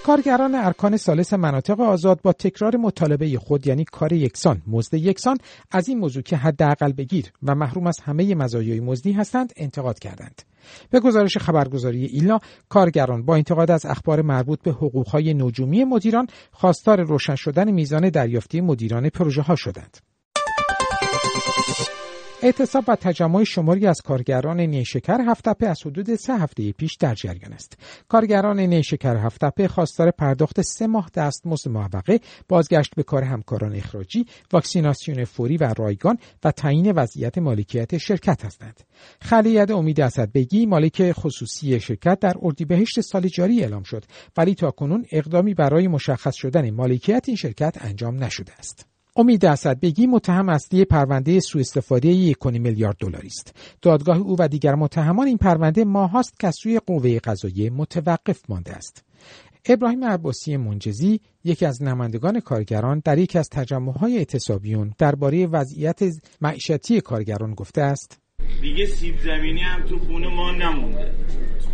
کارگران 0.04 0.56
ارکان 0.56 0.98
سالس 0.98 1.34
مناطق 1.34 1.80
آزاد 1.80 2.22
با 2.22 2.34
تکرار 2.34 2.78
مطالبه 2.78 3.40
خود 3.40 3.68
یعنی 3.68 3.86
کار 3.86 4.14
یکسان 4.14 4.62
مزد 4.68 4.94
یکسان 4.94 5.38
از 5.72 5.88
این 5.88 6.00
موضوع 6.00 6.24
که 6.24 6.38
حداقل 6.38 6.92
بگیر 6.92 7.32
و 7.44 7.56
محروم 7.56 7.88
از 7.88 8.00
همه 8.00 8.36
مزایای 8.36 8.80
مزدی 8.80 9.12
هستند 9.12 9.54
انتقاد 9.56 10.00
کردند. 10.00 10.42
به 10.90 11.00
گزارش 11.00 11.38
خبرگزاری 11.38 12.06
ایلنا 12.06 12.40
کارگران 12.70 13.26
با 13.26 13.36
انتقاد 13.36 13.72
از 13.72 13.86
اخبار 13.86 14.22
مربوط 14.22 14.62
به 14.62 14.72
حقوقهای 14.72 15.34
نجومی 15.34 15.84
مدیران 15.84 16.28
خواستار 16.52 17.02
روشن 17.02 17.36
شدن 17.36 17.72
میزان 17.72 18.10
دریافتی 18.10 18.62
مدیران 18.62 19.10
پروژه 19.10 19.42
ها 19.42 19.56
شدند. 19.56 20.09
اعتصاب 22.44 22.84
و 22.88 22.96
تجمع 22.96 23.44
شماری 23.44 23.88
از 23.88 24.02
کارگران 24.02 24.60
نیشکر 24.60 25.22
هفتپه 25.22 25.68
از 25.68 25.82
حدود 25.86 26.16
سه 26.16 26.34
هفته 26.34 26.72
پیش 26.72 26.96
در 26.96 27.16
جریان 27.16 27.54
است. 27.54 27.78
کارگران 28.08 28.60
نیشکر 28.60 29.18
هفتپه 29.18 29.68
خواستار 29.68 30.12
پرداخت 30.12 30.62
سه 30.62 30.88
ماه 30.88 31.10
دستمزد 31.14 31.70
معوقه، 31.70 32.20
بازگشت 32.48 32.96
به 32.96 33.04
کار 33.04 33.24
همکاران 33.24 33.76
اخراجی، 33.76 34.26
واکسیناسیون 34.54 35.26
فوری 35.26 35.58
و 35.58 35.74
رایگان 35.78 36.18
و 36.44 36.52
تعیین 36.52 36.92
وضعیت 36.92 37.38
مالکیت 37.38 37.98
شرکت 37.98 38.46
هستند. 38.46 38.80
خلیت 39.22 39.72
امید 39.72 40.00
بگی 40.34 40.66
مالک 40.66 41.12
خصوصی 41.12 41.80
شرکت 41.80 42.20
در 42.20 42.34
اردیبهشت 42.42 43.02
سال 43.02 43.28
جاری 43.28 43.62
اعلام 43.62 43.84
شد 43.84 44.06
ولی 44.38 44.56
تاکنون 44.56 45.06
اقدامی 45.12 45.54
برای 45.54 45.88
مشخص 45.88 46.36
شدن 46.36 46.70
مالکیت 46.70 47.24
این 47.28 47.38
شرکت 47.38 47.78
انجام 47.82 48.24
نشده 48.24 48.54
است. 48.60 48.89
امید 49.20 49.46
بگی 49.82 50.08
متهم 50.08 50.50
اصلی 50.50 50.86
پرونده 50.86 51.40
سوء 51.40 51.62
استفاده 51.62 52.08
یک 52.08 52.46
میلیارد 52.46 52.96
دلاری 53.00 53.28
است. 53.28 53.56
دادگاه 53.82 54.18
او 54.18 54.36
و 54.40 54.48
دیگر 54.48 54.76
متهمان 54.76 55.28
این 55.28 55.38
پرونده 55.38 55.86
ماهاست 55.86 56.40
که 56.40 56.52
سوی 56.52 56.80
قوه 56.80 57.20
قضاییه 57.20 57.70
متوقف 57.70 58.42
مانده 58.50 58.74
است. 58.74 59.04
ابراهیم 59.66 60.04
عباسی 60.04 60.58
منجزی 60.58 61.20
یکی 61.44 61.66
از 61.66 61.84
نمایندگان 61.84 62.40
کارگران 62.40 63.02
در 63.06 63.18
یکی 63.18 63.38
از 63.38 63.50
تجمعهای 63.50 64.18
اعتصابیون 64.18 64.94
درباره 64.98 65.48
وضعیت 65.48 66.00
معیشتی 66.42 67.02
کارگران 67.02 67.54
گفته 67.54 67.82
است 67.82 68.20
دیگه 68.62 68.86
سیب 68.86 69.16
زمینی 69.24 69.62
هم 69.62 69.82
تو 69.82 70.00
خونه 70.00 70.28
ما 70.28 70.52
نمونده 70.52 71.12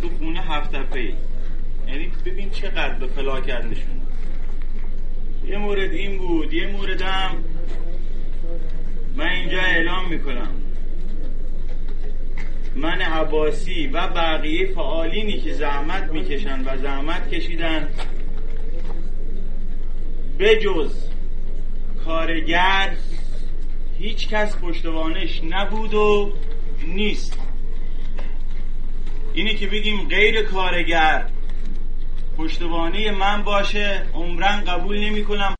تو 0.02 0.08
خونه 0.18 0.40
هفت 0.40 0.74
یعنی 1.88 2.12
ببین 2.26 2.50
چقدر 2.50 2.98
به 2.98 3.06
فلاکت 3.06 3.64
نشون 3.64 4.00
یه 5.46 5.58
مورد 5.58 5.92
این 5.92 6.18
بود 6.18 6.52
یه 6.52 6.66
موردم. 6.66 7.44
من 9.16 9.28
اینجا 9.28 9.58
اعلام 9.58 10.08
می‌کنم. 10.08 10.50
من 12.76 13.00
عباسی 13.00 13.86
و 13.86 14.08
بقیه 14.08 14.66
فعالینی 14.66 15.40
که 15.40 15.52
زحمت 15.52 16.12
می‌کشن 16.12 16.60
و 16.64 16.76
زحمت 16.76 17.30
کشیدن 17.30 17.88
بجز 20.38 21.08
کارگر 22.04 22.96
هیچ 23.98 24.28
کس 24.28 24.56
پشتوانش 24.56 25.40
نبود 25.44 25.94
و 25.94 26.32
نیست. 26.86 27.38
اینی 29.34 29.54
که 29.54 29.66
بگیم 29.66 30.08
غیر 30.08 30.42
کارگر 30.42 31.26
پشتوانه 32.46 33.10
من 33.10 33.42
باشه 33.42 34.06
عمرن 34.14 34.64
قبول 34.64 35.00
نمی 35.00 35.24
کنم 35.24 35.55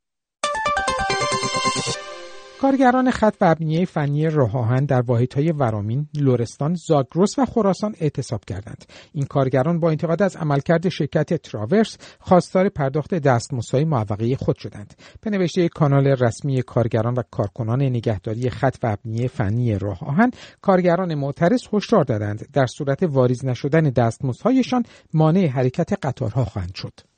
کارگران 2.61 3.11
خط 3.11 3.37
و 3.41 3.45
ابنیه 3.45 3.85
فنی 3.85 4.31
راه 4.31 4.81
در 4.81 5.01
واحدهای 5.01 5.53
ورامین، 5.53 6.09
لورستان، 6.15 6.75
زاگرس 6.75 7.39
و 7.39 7.45
خراسان 7.45 7.95
اعتصاب 8.01 8.45
کردند. 8.45 8.85
این 9.13 9.25
کارگران 9.25 9.81
با 9.81 9.91
انتقاد 9.91 10.23
از 10.23 10.37
عملکرد 10.37 10.89
شرکت 10.89 11.35
تراورس 11.35 11.99
خواستار 12.21 12.69
پرداخت 12.69 13.15
دستمزدهای 13.15 13.85
معوقه 13.85 14.37
خود 14.37 14.57
شدند. 14.57 14.95
به 15.21 15.31
نوشته 15.31 15.69
کانال 15.69 16.07
رسمی 16.07 16.63
کارگران 16.63 17.15
و 17.15 17.23
کارکنان 17.31 17.83
نگهداری 17.83 18.51
خط 18.51 18.77
و 18.83 18.87
ابنیه 18.87 19.29
فنی 19.29 19.79
راه 19.79 20.05
آهن، 20.05 20.31
کارگران 20.61 21.15
معترض 21.15 21.61
هشدار 21.73 22.05
دادند 22.05 22.49
در 22.53 22.67
صورت 22.67 23.03
واریز 23.03 23.45
نشدن 23.45 23.91
دستمزدهایشان 23.91 24.83
مانع 25.15 25.47
حرکت 25.47 26.07
قطارها 26.07 26.45
خواهند 26.45 26.75
شد. 26.75 27.16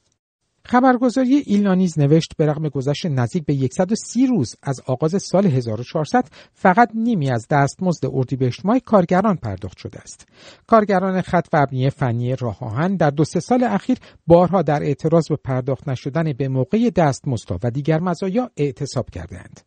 خبرگزاری 0.71 1.35
ایلنا 1.35 1.75
نیز 1.75 1.99
نوشت 1.99 2.33
به 2.37 2.47
رغم 2.47 2.69
گذشت 2.69 3.07
نزدیک 3.07 3.45
به 3.45 3.69
130 3.73 4.27
روز 4.27 4.57
از 4.63 4.81
آغاز 4.87 5.23
سال 5.23 5.47
1400 5.47 6.29
فقط 6.53 6.91
نیمی 6.95 7.31
از 7.31 7.47
دستمزد 7.51 8.07
اردیبهشت 8.13 8.67
ماه 8.67 8.79
کارگران 8.79 9.37
پرداخت 9.37 9.79
شده 9.79 9.99
است. 9.99 10.27
کارگران 10.67 11.21
خط 11.21 11.49
و 11.53 11.57
ابنیه 11.57 11.91
فنی 11.91 12.37
راه 12.37 12.65
آهن 12.65 12.97
در 12.97 13.11
دو 13.11 13.25
سه 13.25 13.41
سال 13.41 13.65
اخیر 13.65 13.99
بارها 14.27 14.63
در 14.63 14.83
اعتراض 14.83 15.29
به 15.29 15.37
پرداخت 15.37 15.89
نشدن 15.89 16.33
به 16.33 16.49
موقع 16.49 16.91
دستمزدها 16.91 17.59
و 17.63 17.71
دیگر 17.71 18.01
مزایا 18.01 18.51
اعتصاب 18.57 19.11
کردند. 19.11 19.61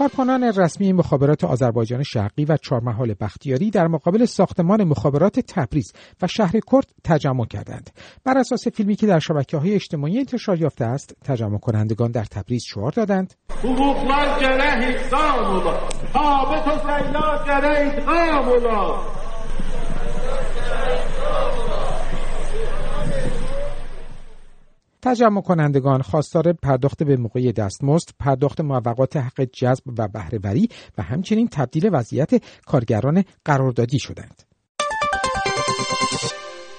کارکنان 0.00 0.44
رسمی 0.44 0.92
مخابرات 0.92 1.44
آذربایجان 1.44 2.02
شرقی 2.02 2.44
و 2.44 2.56
چهارمحال 2.56 3.14
بختیاری 3.20 3.70
در 3.70 3.86
مقابل 3.86 4.24
ساختمان 4.24 4.84
مخابرات 4.84 5.40
تبریز 5.40 5.92
و 6.22 6.26
شهر 6.26 6.52
کرد 6.72 6.86
تجمع 7.04 7.46
کردند. 7.46 7.90
بر 8.24 8.38
اساس 8.38 8.68
فیلمی 8.68 8.96
که 8.96 9.06
در 9.06 9.18
شبکه 9.18 9.56
های 9.56 9.74
اجتماعی 9.74 10.18
انتشار 10.18 10.60
یافته 10.60 10.84
است 10.84 11.14
تجمع 11.24 11.58
کنندگان 11.58 12.10
در 12.10 12.24
تبریز 12.24 12.62
شعار 12.64 12.92
دادند. 12.92 13.34
تجمع 25.02 25.40
کنندگان 25.40 26.02
خواستار 26.02 26.52
پرداخت 26.52 27.02
به 27.02 27.16
موقع 27.16 27.52
دستمزد، 27.52 28.08
پرداخت 28.18 28.60
موقعات 28.60 29.16
حق 29.16 29.40
جذب 29.40 29.82
و 29.98 30.08
بهرهوری 30.08 30.68
و 30.98 31.02
همچنین 31.02 31.48
تبدیل 31.48 31.88
وضعیت 31.92 32.30
کارگران 32.66 33.24
قراردادی 33.44 33.98
شدند. 33.98 34.42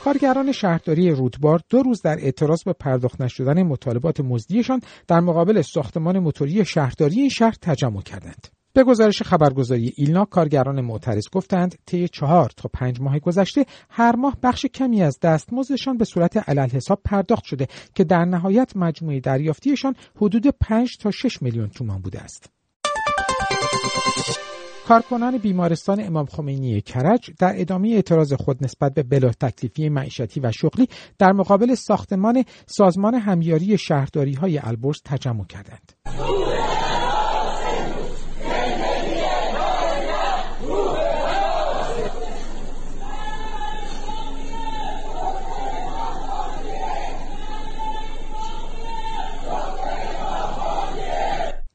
کارگران 0.03 0.51
شهرداری 0.51 1.11
رودبار 1.11 1.61
دو 1.69 1.83
روز 1.83 2.01
در 2.01 2.17
اعتراض 2.19 2.63
به 2.63 2.73
پرداخت 2.73 3.21
نشدن 3.21 3.63
مطالبات 3.63 4.19
مزدیشان 4.19 4.81
در 5.07 5.19
مقابل 5.19 5.61
ساختمان 5.61 6.19
موتوری 6.19 6.65
شهرداری 6.65 7.19
این 7.19 7.29
شهر 7.29 7.55
تجمع 7.61 8.01
کردند. 8.01 8.47
به 8.73 8.83
گزارش 8.83 9.21
خبرگزاری 9.21 9.93
ایلنا 9.95 10.25
کارگران 10.25 10.81
معترض 10.81 11.29
گفتند 11.31 11.75
طی 11.85 12.07
چهار 12.07 12.49
تا 12.57 12.69
پنج 12.73 13.01
ماه 13.01 13.19
گذشته 13.19 13.65
هر 13.89 14.15
ماه 14.15 14.37
بخش 14.43 14.65
کمی 14.65 15.01
از 15.03 15.19
دستمزدشان 15.19 15.97
به 15.97 16.05
صورت 16.05 16.49
علل 16.49 16.69
حساب 16.69 17.01
پرداخت 17.05 17.43
شده 17.43 17.67
که 17.95 18.03
در 18.03 18.25
نهایت 18.25 18.71
مجموعه 18.75 19.19
دریافتیشان 19.19 19.95
حدود 20.15 20.47
5 20.47 20.97
تا 20.97 21.11
6 21.11 21.41
میلیون 21.41 21.69
تومان 21.69 22.01
بوده 22.01 22.21
است. 22.21 22.49
کارکنان 24.87 25.37
بیمارستان 25.37 26.01
امام 26.05 26.25
خمینی 26.25 26.81
کرج 26.81 27.31
در 27.39 27.53
ادامه 27.55 27.89
اعتراض 27.89 28.33
خود 28.33 28.63
نسبت 28.63 28.93
به 28.93 29.03
بلا 29.03 29.31
تکلیفی 29.31 29.89
معیشتی 29.89 30.39
و 30.39 30.51
شغلی 30.51 30.87
در 31.19 31.31
مقابل 31.31 31.75
ساختمان 31.75 32.43
سازمان 32.65 33.13
همیاری 33.13 33.77
شهرداری 33.77 34.33
های 34.33 34.57
البرز 34.57 35.01
تجمع 35.05 35.45
کردند. 35.45 35.91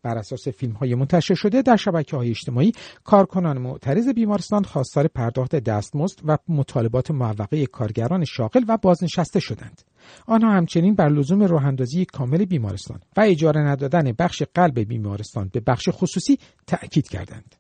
بر 0.07 0.19
اساس 0.19 0.49
فیلم 0.49 0.73
های 0.73 0.95
منتشر 0.95 1.35
شده. 1.35 1.63
در 1.63 1.77
شبکه 1.77 2.17
های 2.17 2.31
اجتماعی 2.31 2.73
کارکنان 3.05 3.59
معترض 3.59 4.09
بیمارستان 4.09 4.63
خواستار 4.63 5.07
پرداخت 5.09 5.57
دستمزد 5.57 6.19
و 6.25 6.39
مطالبات 6.49 7.11
معوقه 7.11 7.67
کارگران 7.67 8.25
شاغل 8.25 8.65
و 8.69 8.79
بازنشسته 8.83 9.41
شدند. 9.41 9.83
آنها 10.27 10.53
همچنین 10.53 10.95
بر 10.95 11.09
لزوم 11.09 11.43
راهاندازی 11.43 12.05
کامل 12.05 12.45
بیمارستان 12.45 13.01
و 13.17 13.21
اجاره 13.21 13.61
ندادن 13.61 14.13
بخش 14.19 14.43
قلب 14.55 14.81
بیمارستان 14.81 15.51
به 15.53 15.61
بخش 15.61 15.89
خصوصی 15.93 16.39
تأکید 16.67 17.09
کردند. 17.09 17.55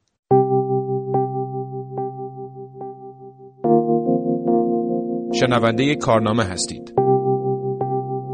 شنونده 5.40 5.94
کارنامه 5.94 6.44
هستید. 6.44 6.94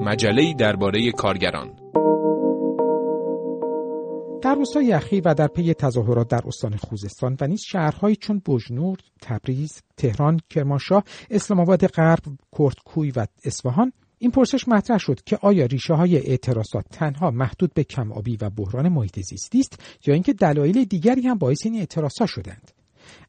مجله 0.01 0.55
درباره 0.59 1.13
کارگران. 1.13 1.82
در 4.43 4.55
روزهای 4.55 4.93
اخیر 4.93 5.23
و 5.25 5.35
در 5.35 5.47
پی 5.47 5.75
تظاهرات 5.75 6.29
در 6.29 6.41
استان 6.47 6.77
خوزستان 6.77 7.37
و 7.41 7.47
نیز 7.47 7.61
شهرهایی 7.61 8.17
چون 8.17 8.43
بجنور، 8.47 8.99
تبریز، 9.23 9.83
تهران، 9.97 10.41
کرمانشاه، 10.51 11.05
اسلام 11.31 11.61
آباد 11.61 11.87
غرب، 11.87 12.23
کرتکوی 12.59 13.11
و 13.11 13.27
اصفهان 13.45 13.93
این 14.19 14.31
پرسش 14.31 14.69
مطرح 14.69 14.99
شد 14.99 15.21
که 15.27 15.39
آیا 15.43 15.67
ریشه 15.67 15.95
های 15.95 16.17
اعتراضات 16.17 16.85
تنها 16.91 17.31
محدود 17.31 17.75
به 17.75 17.85
کمآبی 17.85 18.37
و 18.41 18.51
بحران 18.51 18.89
محیط 18.89 19.21
زیستی 19.21 19.61
است 19.61 19.79
یا 20.07 20.15
اینکه 20.15 20.33
دلایل 20.33 20.85
دیگری 20.85 21.21
هم 21.29 21.39
باعث 21.39 21.67
این 21.67 21.77
اعتراضات 21.77 22.29
شدند؟ 22.29 22.71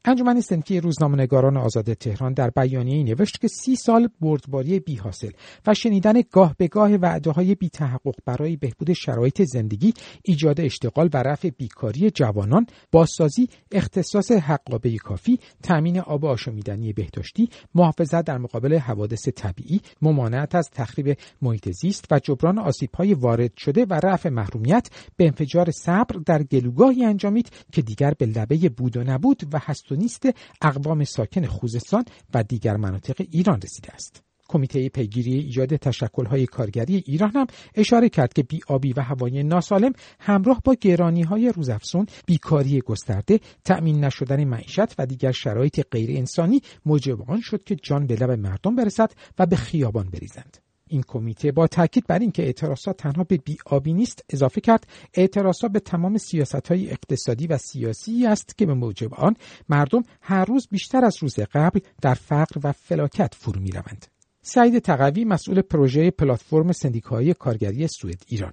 انجمن 0.06 0.40
سنفی 0.40 0.80
روزنامه‌نگاران 0.80 1.56
آزاد 1.56 1.92
تهران 1.92 2.32
در 2.32 2.50
بیانیه‌ای 2.50 3.04
نوشت 3.04 3.40
که 3.40 3.48
سی 3.48 3.76
سال 3.76 4.08
بردباری 4.20 4.80
بی 4.80 4.96
حاصل 4.96 5.30
و 5.66 5.74
شنیدن 5.74 6.22
گاه 6.30 6.54
به 6.58 6.68
گاه 6.68 6.94
وعده 6.94 7.30
های 7.30 7.54
بی 7.54 7.68
تحقق 7.68 8.14
برای 8.24 8.56
بهبود 8.56 8.92
شرایط 8.92 9.42
زندگی، 9.42 9.94
ایجاد 10.22 10.60
اشتغال 10.60 11.10
و 11.14 11.22
رفع 11.22 11.50
بیکاری 11.50 12.10
جوانان، 12.10 12.66
بازسازی، 12.92 13.48
اختصاص 13.72 14.30
حقابه 14.30 14.96
کافی، 14.96 15.38
تأمین 15.62 16.00
آب 16.00 16.24
آشامیدنی 16.24 16.92
بهداشتی، 16.92 17.48
محافظت 17.74 18.24
در 18.24 18.38
مقابل 18.38 18.78
حوادث 18.78 19.28
طبیعی، 19.28 19.80
ممانعت 20.02 20.54
از 20.54 20.70
تخریب 20.70 21.16
محیط 21.42 21.70
زیست 21.70 22.04
و 22.10 22.18
جبران 22.18 22.58
آسیب‌های 22.58 23.14
وارد 23.14 23.56
شده 23.56 23.84
و 23.84 24.00
رفع 24.04 24.28
محرومیت 24.28 24.88
به 25.16 25.24
انفجار 25.24 25.70
صبر 25.70 26.18
در 26.26 26.42
گلوگاهی 26.42 27.04
انجامید 27.04 27.50
که 27.72 27.82
دیگر 27.82 28.14
به 28.18 28.26
لبه 28.26 28.68
بود 28.68 28.96
و 28.96 29.04
نبود 29.04 29.42
و 29.52 29.58
هست 29.62 29.93
نیست 29.96 30.28
اقوام 30.62 31.04
ساکن 31.04 31.46
خوزستان 31.46 32.04
و 32.34 32.42
دیگر 32.42 32.76
مناطق 32.76 33.26
ایران 33.30 33.60
رسیده 33.60 33.94
است. 33.94 34.22
کمیته 34.48 34.88
پیگیری 34.88 35.34
ایجاد 35.34 35.76
تشکل‌های 35.76 36.46
کارگری 36.46 37.02
ایران 37.06 37.30
هم 37.30 37.46
اشاره 37.74 38.08
کرد 38.08 38.32
که 38.32 38.42
بیابی 38.42 38.92
و 38.92 39.00
هوای 39.00 39.42
ناسالم 39.42 39.92
همراه 40.20 40.60
با 40.64 40.74
گرانی 40.80 41.22
های 41.22 41.52
روزافزون، 41.52 42.06
بیکاری 42.26 42.80
گسترده، 42.80 43.40
تأمین 43.64 44.04
نشدن 44.04 44.44
معیشت 44.44 44.98
و 44.98 45.06
دیگر 45.06 45.32
شرایط 45.32 45.80
غیر 45.90 46.18
انسانی 46.18 46.60
موجب 46.86 47.30
آن 47.30 47.40
شد 47.40 47.64
که 47.64 47.76
جان 47.76 48.06
به 48.06 48.14
لب 48.14 48.30
مردم 48.30 48.76
برسد 48.76 49.12
و 49.38 49.46
به 49.46 49.56
خیابان 49.56 50.10
بریزند. 50.10 50.63
این 50.86 51.02
کمیته 51.08 51.52
با 51.52 51.66
تاکید 51.66 52.06
بر 52.08 52.18
اینکه 52.18 52.42
اعتراضات 52.42 52.96
تنها 52.96 53.24
به 53.24 53.36
بیابی 53.36 53.92
نیست 53.92 54.24
اضافه 54.32 54.60
کرد 54.60 54.86
اعتراضات 55.14 55.72
به 55.72 55.80
تمام 55.80 56.16
سیاست 56.16 56.68
های 56.68 56.90
اقتصادی 56.90 57.46
و 57.46 57.56
سیاسی 57.56 58.26
است 58.26 58.58
که 58.58 58.66
به 58.66 58.74
موجب 58.74 59.14
آن 59.14 59.36
مردم 59.68 60.02
هر 60.22 60.44
روز 60.44 60.68
بیشتر 60.70 61.04
از 61.04 61.22
روز 61.22 61.38
قبل 61.38 61.80
در 62.02 62.14
فقر 62.14 62.60
و 62.64 62.72
فلاکت 62.72 63.34
فرو 63.34 63.60
می 63.60 63.70
روند. 63.70 64.06
سعید 64.40 64.78
تقوی 64.78 65.24
مسئول 65.24 65.62
پروژه 65.62 66.10
پلتفرم 66.10 66.72
سندیکایی 66.72 67.34
کارگری 67.34 67.86
سوئد 67.86 68.22
ایران. 68.28 68.52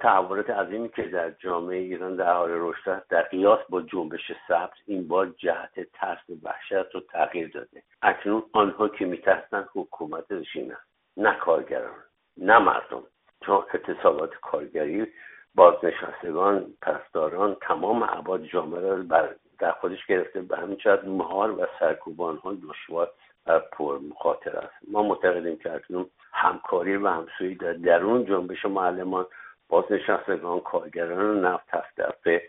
تحولات 0.00 0.50
عظیمی 0.50 0.88
که 0.88 1.02
در 1.02 1.30
جامعه 1.30 1.78
ایران 1.78 2.16
در 2.16 2.34
حال 2.34 2.50
رشد 2.52 3.02
در 3.08 3.22
قیاس 3.22 3.58
با 3.68 3.82
جنبش 3.82 4.32
سبز 4.48 4.76
این 4.86 5.08
بار 5.08 5.34
جهت 5.38 5.80
ترس 5.92 6.18
و 6.30 6.32
وحشت 6.42 6.94
رو 6.94 7.00
تغییر 7.00 7.48
داده. 7.48 7.82
اکنون 8.02 8.42
آنها 8.52 8.88
که 8.88 9.04
میترسند 9.04 9.68
حکومت 9.74 10.24
رژیم 10.30 10.72
نه 11.18 11.34
کارگران 11.34 11.94
نه 12.36 12.58
مردم. 12.58 13.02
چون 13.46 13.64
اعتصابات 13.74 14.34
کارگری 14.34 15.06
بازنشستگان 15.54 16.66
پسداران 16.82 17.56
تمام 17.60 18.04
عباد 18.04 18.44
جامعه 18.44 18.80
را 18.80 18.96
بر 18.96 19.34
در 19.58 19.72
خودش 19.72 20.06
گرفته. 20.06 20.40
به 20.40 20.56
همین 20.56 20.78
مهار 21.04 21.50
و 21.50 21.66
سرکوبان 21.80 22.36
ها 22.36 22.52
دشوار 22.52 23.10
و 23.46 23.60
پر 23.60 23.98
مخاطر 23.98 24.56
است. 24.56 24.74
ما 24.90 25.02
معتقدیم 25.02 25.58
که 25.58 25.72
اکنون 25.72 26.06
همکاری 26.32 26.96
و 26.96 27.08
همسویی 27.08 27.54
در 27.54 27.72
درون 27.72 28.24
جنبش 28.24 28.64
معلمان 28.64 29.26
بازنشستگان 29.68 30.60
کارگران 30.60 31.44
نفت 31.44 31.74
هفته 31.74 32.42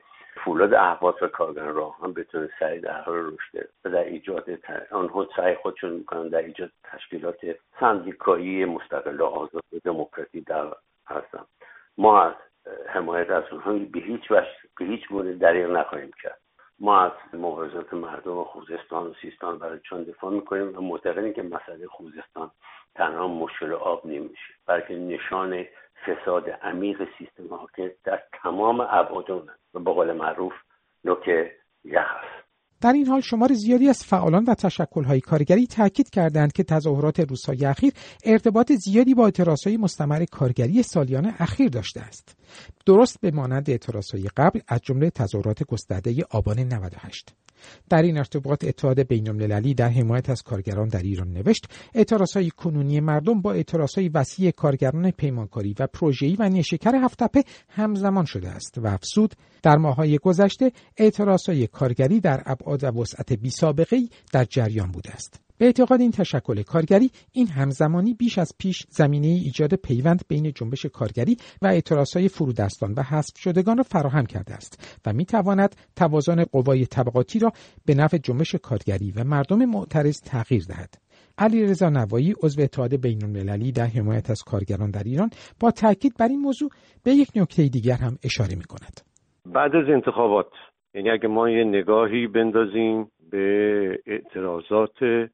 فولاد 0.45 0.73
اهواز 0.73 1.15
و 1.21 1.28
کارگران 1.28 1.75
راه 1.75 1.97
هم 2.04 2.13
بتونه 2.13 2.49
سعی 2.60 2.80
در 2.80 3.02
حال 3.02 3.15
رشد 3.15 3.69
و 3.86 3.89
در 3.89 4.04
ایجاد 4.04 4.45
آنها 4.91 5.28
سعی 5.36 5.56
خودشون 5.56 5.91
می‌کنن 5.91 6.28
در 6.28 6.41
ایجاد 6.41 6.71
تشکیلات 6.84 7.38
سندیکایی 7.80 8.65
مستقل 8.65 9.21
و 9.21 9.25
آزاد 9.25 9.63
و 9.73 9.80
دموکراتی 9.84 10.41
در 10.41 10.67
هستن. 11.08 11.45
ما 11.97 12.21
از 12.21 12.34
حمایت 12.88 13.30
از 13.30 13.43
اونها 13.52 13.73
به 13.73 13.99
هیچ 13.99 14.32
وجه 14.32 14.47
به 14.80 14.86
هیچ 14.86 15.08
گونه 15.08 15.34
دریغ 15.34 15.69
نخواهیم 15.69 16.12
کرد. 16.23 16.39
ما 16.80 17.02
از 17.02 17.12
مبارزات 17.34 17.93
مردم 17.93 18.43
خوزستان 18.43 19.08
و 19.08 19.13
سیستان 19.21 19.60
برای 19.60 19.80
چون 19.80 20.04
دفاع 20.04 20.32
می‌کنیم 20.32 20.78
و 20.78 20.82
معتقدیم 20.82 21.34
که 21.34 21.43
مسئله 21.43 21.88
خوزستان 21.88 22.52
تنها 22.95 23.28
مشکل 23.28 23.73
آب 23.73 24.06
نمیشه 24.06 24.54
بلکه 24.67 24.95
نشان 24.95 25.65
فساد 26.05 26.49
عمیق 26.49 26.97
سیستم 27.17 27.53
حاکم 27.53 27.89
در 28.03 28.23
تمام 28.43 28.81
ابعاد 28.81 29.29
و 29.29 29.79
به 29.79 29.91
قول 29.91 30.13
معروف 30.13 30.53
نوک 31.03 31.27
یخ 31.83 32.07
است 32.23 32.49
در 32.81 32.93
این 32.93 33.07
حال 33.07 33.21
شمار 33.21 33.53
زیادی 33.53 33.89
از 33.89 34.05
فعالان 34.05 34.43
و 34.43 34.53
تشکل‌های 34.53 35.21
کارگری 35.21 35.67
تاکید 35.67 36.09
کردند 36.09 36.53
که 36.53 36.63
تظاهرات 36.63 37.19
روزهای 37.19 37.65
اخیر 37.65 37.93
ارتباط 38.25 38.71
زیادی 38.71 39.13
با 39.13 39.25
اعتراضهای 39.25 39.77
مستمر 39.77 40.25
کارگری 40.31 40.83
سالیان 40.83 41.33
اخیر 41.39 41.69
داشته 41.69 42.01
است. 42.01 42.38
درست 42.85 43.21
به 43.21 43.31
مانند 43.31 43.69
اعتراضهای 43.69 44.29
قبل 44.38 44.59
از 44.67 44.81
جمله 44.81 45.09
تظاهرات 45.09 45.63
گسترده 45.63 46.15
آبان 46.31 46.59
98. 46.59 47.35
در 47.89 48.02
این 48.02 48.17
ارتباط 48.17 48.63
اتحاد 48.63 49.08
بینالمللی 49.08 49.74
در 49.74 49.89
حمایت 49.89 50.30
از 50.30 50.43
کارگران 50.43 50.88
در 50.88 51.02
ایران 51.02 51.34
نوشت 51.34 51.65
اعتراضهای 51.93 52.50
کنونی 52.50 53.00
مردم 53.00 53.41
با 53.41 53.54
اعتراضهای 53.54 54.10
وسیع 54.10 54.52
کارگران 54.52 55.12
پیمانکاری 55.12 55.76
و 55.80 55.88
پروژه‌ای 55.88 56.36
و 56.39 56.50
نیشکر 56.50 56.95
هفتپه 56.95 57.43
همزمان 57.69 58.26
شده 58.26 58.50
است 58.50 58.78
و 58.78 58.88
افسود 58.88 59.36
در 59.63 59.78
ماههای 59.78 60.17
گذشته 60.17 60.72
اعتراضهای 60.98 61.67
کارگری 61.67 62.19
در 62.19 62.43
ابعاد 62.45 62.84
و 62.84 62.88
وسعت 62.88 63.34
بی 63.34 63.52
در 64.32 64.45
جریان 64.45 64.91
بوده 64.91 65.12
است. 65.12 65.48
به 65.60 65.65
اعتقاد 65.65 66.02
این 66.02 66.12
تشکل 66.12 66.62
کارگری 66.62 67.12
این 67.34 67.48
همزمانی 67.48 68.13
بیش 68.13 68.38
از 68.38 68.52
پیش 68.60 68.84
زمینه 68.89 69.28
ایجاد 69.28 69.76
پیوند 69.76 70.22
بین 70.30 70.52
جنبش 70.52 70.86
کارگری 70.86 71.38
و 71.62 71.67
اعتراضهای 71.67 72.28
فرودستان 72.28 72.93
و 72.98 73.02
حذف 73.02 73.38
شدگان 73.38 73.78
را 73.78 73.84
فراهم 73.84 74.26
کرده 74.26 74.54
است 74.54 75.00
و 75.06 75.13
می 75.13 75.26
تواند 75.26 75.76
توازن 75.95 76.43
قوای 76.43 76.86
طبقاتی 76.86 77.39
را 77.39 77.52
به 77.86 77.93
نفع 77.95 78.17
جنبش 78.17 78.56
کارگری 78.56 79.12
و 79.12 79.24
مردم 79.24 79.65
معترض 79.65 80.22
تغییر 80.22 80.63
دهد 80.69 80.93
علی 81.38 81.63
رضا 81.63 81.89
نوایی 81.89 82.36
عضو 82.43 82.62
اتحاد 82.62 83.02
بین 83.02 83.24
المللی 83.24 83.72
در 83.72 83.86
حمایت 83.86 84.30
از 84.30 84.43
کارگران 84.43 84.91
در 84.91 85.04
ایران 85.04 85.30
با 85.60 85.72
تاکید 85.72 86.13
بر 86.19 86.28
این 86.28 86.39
موضوع 86.39 86.69
به 87.04 87.12
یک 87.12 87.30
نکته 87.36 87.67
دیگر 87.67 87.95
هم 87.95 88.17
اشاره 88.24 88.56
می 88.56 88.63
کند. 88.63 89.02
بعد 89.45 89.76
از 89.76 89.89
انتخابات 89.89 90.52
یعنی 90.93 91.10
اگه 91.10 91.28
ما 91.28 91.50
یه 91.50 91.63
نگاهی 91.63 92.28
بندازیم 92.28 93.12
به 93.32 94.00
اعتراضات 94.08 95.30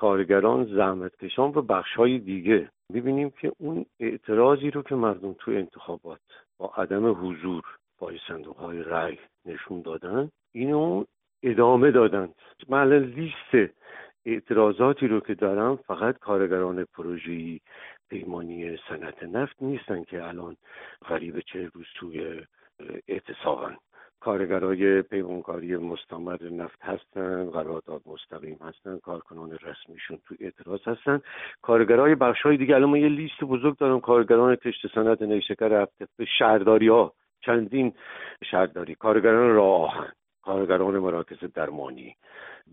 کارگران 0.00 0.64
زحمتکشان 0.64 1.52
و 1.54 1.62
بخش 1.62 1.94
های 1.94 2.18
دیگه. 2.18 2.70
ببینیم 2.94 3.30
که 3.30 3.52
اون 3.58 3.86
اعتراضی 4.00 4.70
رو 4.70 4.82
که 4.82 4.94
مردم 4.94 5.32
تو 5.38 5.50
انتخابات 5.50 6.20
با 6.58 6.72
عدم 6.76 7.10
حضور 7.10 7.62
پای 7.98 8.18
صندوق 8.28 8.56
های 8.56 8.82
رأی 8.82 9.18
نشون 9.46 9.82
دادن 9.82 10.30
اینو 10.52 11.04
ادامه 11.42 11.90
دادن 11.90 12.28
من 12.68 12.92
لیست 12.92 13.72
اعتراضاتی 14.24 15.06
رو 15.08 15.20
که 15.20 15.34
دارم 15.34 15.76
فقط 15.76 16.18
کارگران 16.18 16.84
پروژه‌ای 16.84 17.60
پیمانی 18.10 18.76
صنعت 18.88 19.22
نفت 19.22 19.62
نیستن 19.62 20.04
که 20.04 20.24
الان 20.24 20.56
غریب 21.08 21.40
چه 21.40 21.70
روز 21.74 21.86
توی 21.94 22.40
اعتصابن. 23.08 23.76
کارگرای 24.20 25.02
پیمانکاری 25.02 25.76
مستمر 25.76 26.42
نفت 26.50 26.82
هستن 26.82 27.50
قرارداد 27.50 28.02
مستقیم 28.06 28.58
هستن 28.60 28.98
کارکنان 28.98 29.50
رسمیشون 29.52 30.18
تو 30.28 30.34
اعتراض 30.40 30.80
هستن. 30.86 31.20
کارگرای 31.62 32.14
بخشای 32.14 32.56
دیگه 32.56 32.74
الان 32.74 32.90
من 32.90 33.00
یه 33.00 33.08
لیست 33.08 33.44
بزرگ 33.44 33.78
دارم 33.78 34.00
کارگران 34.00 34.56
کشت 34.56 34.94
صنعت 34.94 35.22
نیشکر 35.22 35.86
شهرداری 36.38 36.88
ها 36.88 37.12
چندین 37.40 37.92
شهرداری 38.50 38.94
کارگران 38.94 39.54
راه 39.54 40.06
کارگران 40.42 40.98
مراکز 40.98 41.38
درمانی. 41.54 42.16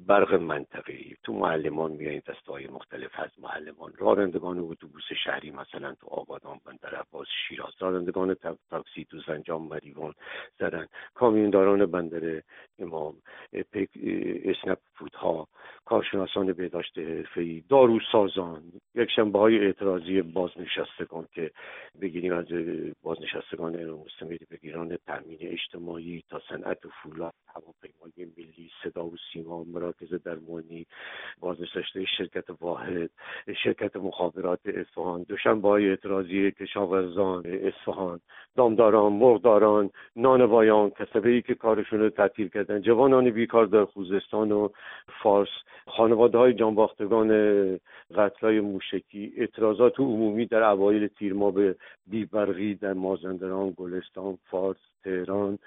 برق 0.06 0.34
منطقی 0.34 1.16
تو 1.24 1.34
معلمان 1.34 1.92
میایین 1.92 2.22
دسته 2.28 2.52
های 2.52 2.68
مختلف 2.68 3.20
از 3.20 3.30
معلمان 3.38 3.94
رانندگان 3.98 4.60
اتوبوس 4.60 5.04
شهری 5.24 5.52
مثلا 5.52 5.94
تو 5.94 6.08
آبادان 6.08 6.60
بندر 6.66 6.96
عباس 6.96 7.28
شیراز. 7.48 7.74
رانندگان 7.80 8.36
تاکسی 8.70 9.06
تو 9.10 9.20
زنجان 9.28 9.62
مریوان 9.62 10.14
زدن. 10.60 10.88
کامیونداران 11.14 11.86
بندر 11.86 12.42
امام 12.80 13.14
اسنپ 14.46 14.80
فودها. 14.94 15.48
کارشناسان 15.86 16.54
بهداشت 16.54 16.98
حرفه‌ای. 16.98 17.64
داروسازان. 17.70 18.64
یک 18.96 19.10
شنبه 19.10 19.40
های 19.40 19.60
اعتراضی 19.60 20.22
بازنشستگان 20.22 21.28
که 21.32 21.52
بگیریم 22.02 22.34
از 22.34 22.46
بازنشستگان 23.04 23.86
مستمری 23.86 24.46
بگیران 24.52 24.98
تامین 25.08 25.38
اجتماعی 25.42 26.24
تا 26.30 26.42
صنعت 26.50 26.80
فولاد 27.04 27.34
هواپیمای 27.48 28.32
ملی 28.38 28.72
صدا 28.84 29.06
و 29.06 29.16
سیما 29.34 29.64
مراکز 29.88 30.24
درمانی 30.24 30.86
بازنشسته 31.40 32.06
شرکت 32.18 32.44
واحد 32.62 33.10
شرکت 33.64 33.96
مخابرات 33.96 34.60
اصفهان 34.66 35.24
دوشنبه 35.24 35.68
های 35.68 35.90
اعتراضی 35.90 36.52
کشاورزان 36.52 37.44
اصفهان 37.46 38.20
دامداران 38.56 39.14
مرغداران 39.14 39.90
نانوایان 40.16 40.90
کسبه 40.90 41.30
ای 41.30 41.42
که 41.42 41.56
کارشون 41.56 42.00
رو 42.00 42.10
تعطیل 42.10 42.48
کردن 42.48 42.82
جوانان 42.82 43.30
بیکار 43.30 43.66
در 43.66 43.86
خوزستان 43.86 44.52
و 44.52 44.70
فارس 45.24 45.50
خانواده 45.88 46.38
های 46.38 46.54
جانباختگان 46.54 47.30
قتلای 48.16 48.60
موشکی 48.60 49.34
اعتراضات 49.38 50.00
عمومی 50.00 50.46
در 50.46 50.64
اوایل 50.64 51.08
تیر 51.08 51.34
به 51.34 51.76
بیبرقی 52.08 52.76
در 52.76 52.94
مازندران 52.94 53.74
گلستان 53.78 54.38
فارس 54.52 54.78
تهران 55.04 55.60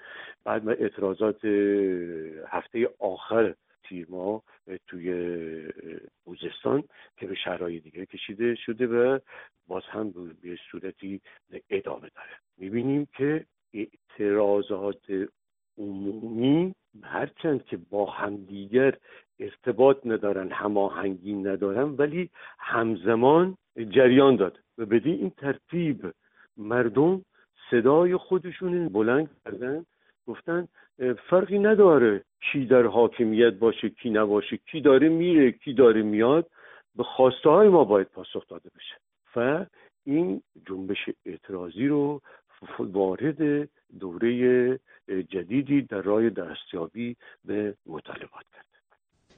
بعد 0.43 0.69
اعتراضات 0.69 1.45
هفته 2.47 2.89
آخر 2.99 3.53
تیر 3.91 4.07
توی 4.87 5.13
خوزستان 6.23 6.83
که 7.17 7.27
به 7.27 7.35
شهرهای 7.35 7.79
دیگه 7.79 8.05
کشیده 8.05 8.55
شده 8.55 8.87
و 8.87 9.19
باز 9.67 9.83
هم 9.89 10.11
به 10.11 10.57
صورتی 10.71 11.21
ادامه 11.69 12.09
داره. 12.15 12.35
می‌بینیم 12.57 13.07
که 13.17 13.45
اعتراضات 13.73 15.29
عمومی 15.77 16.75
هرچند 17.03 17.65
که 17.65 17.77
با 17.77 18.05
همدیگر 18.05 18.97
ارتباط 19.39 19.97
ندارن 20.05 20.51
هماهنگی 20.51 21.33
ندارن 21.33 21.95
ولی 21.97 22.29
همزمان 22.59 23.57
جریان 23.89 24.35
داد 24.35 24.59
و 24.77 24.85
بدین 24.85 25.19
این 25.19 25.29
ترتیب 25.29 26.13
مردم 26.57 27.25
صدای 27.71 28.17
خودشون 28.17 28.89
بلند 28.89 29.29
کردن 29.45 29.85
گفتن 30.27 30.67
فرقی 31.29 31.59
نداره 31.59 32.23
کی 32.41 32.65
در 32.65 32.83
حاکمیت 32.83 33.53
باشه 33.53 33.89
کی 33.89 34.09
نباشه 34.09 34.57
کی 34.57 34.81
داره 34.81 35.09
میره 35.09 35.51
کی 35.51 35.73
داره 35.73 36.01
میاد 36.01 36.47
به 36.95 37.03
خواسته 37.03 37.49
های 37.49 37.67
ما 37.67 37.83
باید 37.83 38.07
پاسخ 38.07 38.47
داده 38.47 38.69
بشه. 38.75 38.95
و 39.35 39.65
این 40.05 40.41
جنبش 40.65 41.09
اعتراضی 41.25 41.87
رو 41.87 42.21
وارد 42.79 43.69
دوره 43.99 44.79
جدیدی 45.29 45.81
در 45.81 46.01
راه 46.01 46.29
دستیابی 46.29 47.15
به 47.45 47.75
مطالبات 47.85 48.45
کرد. 48.53 48.70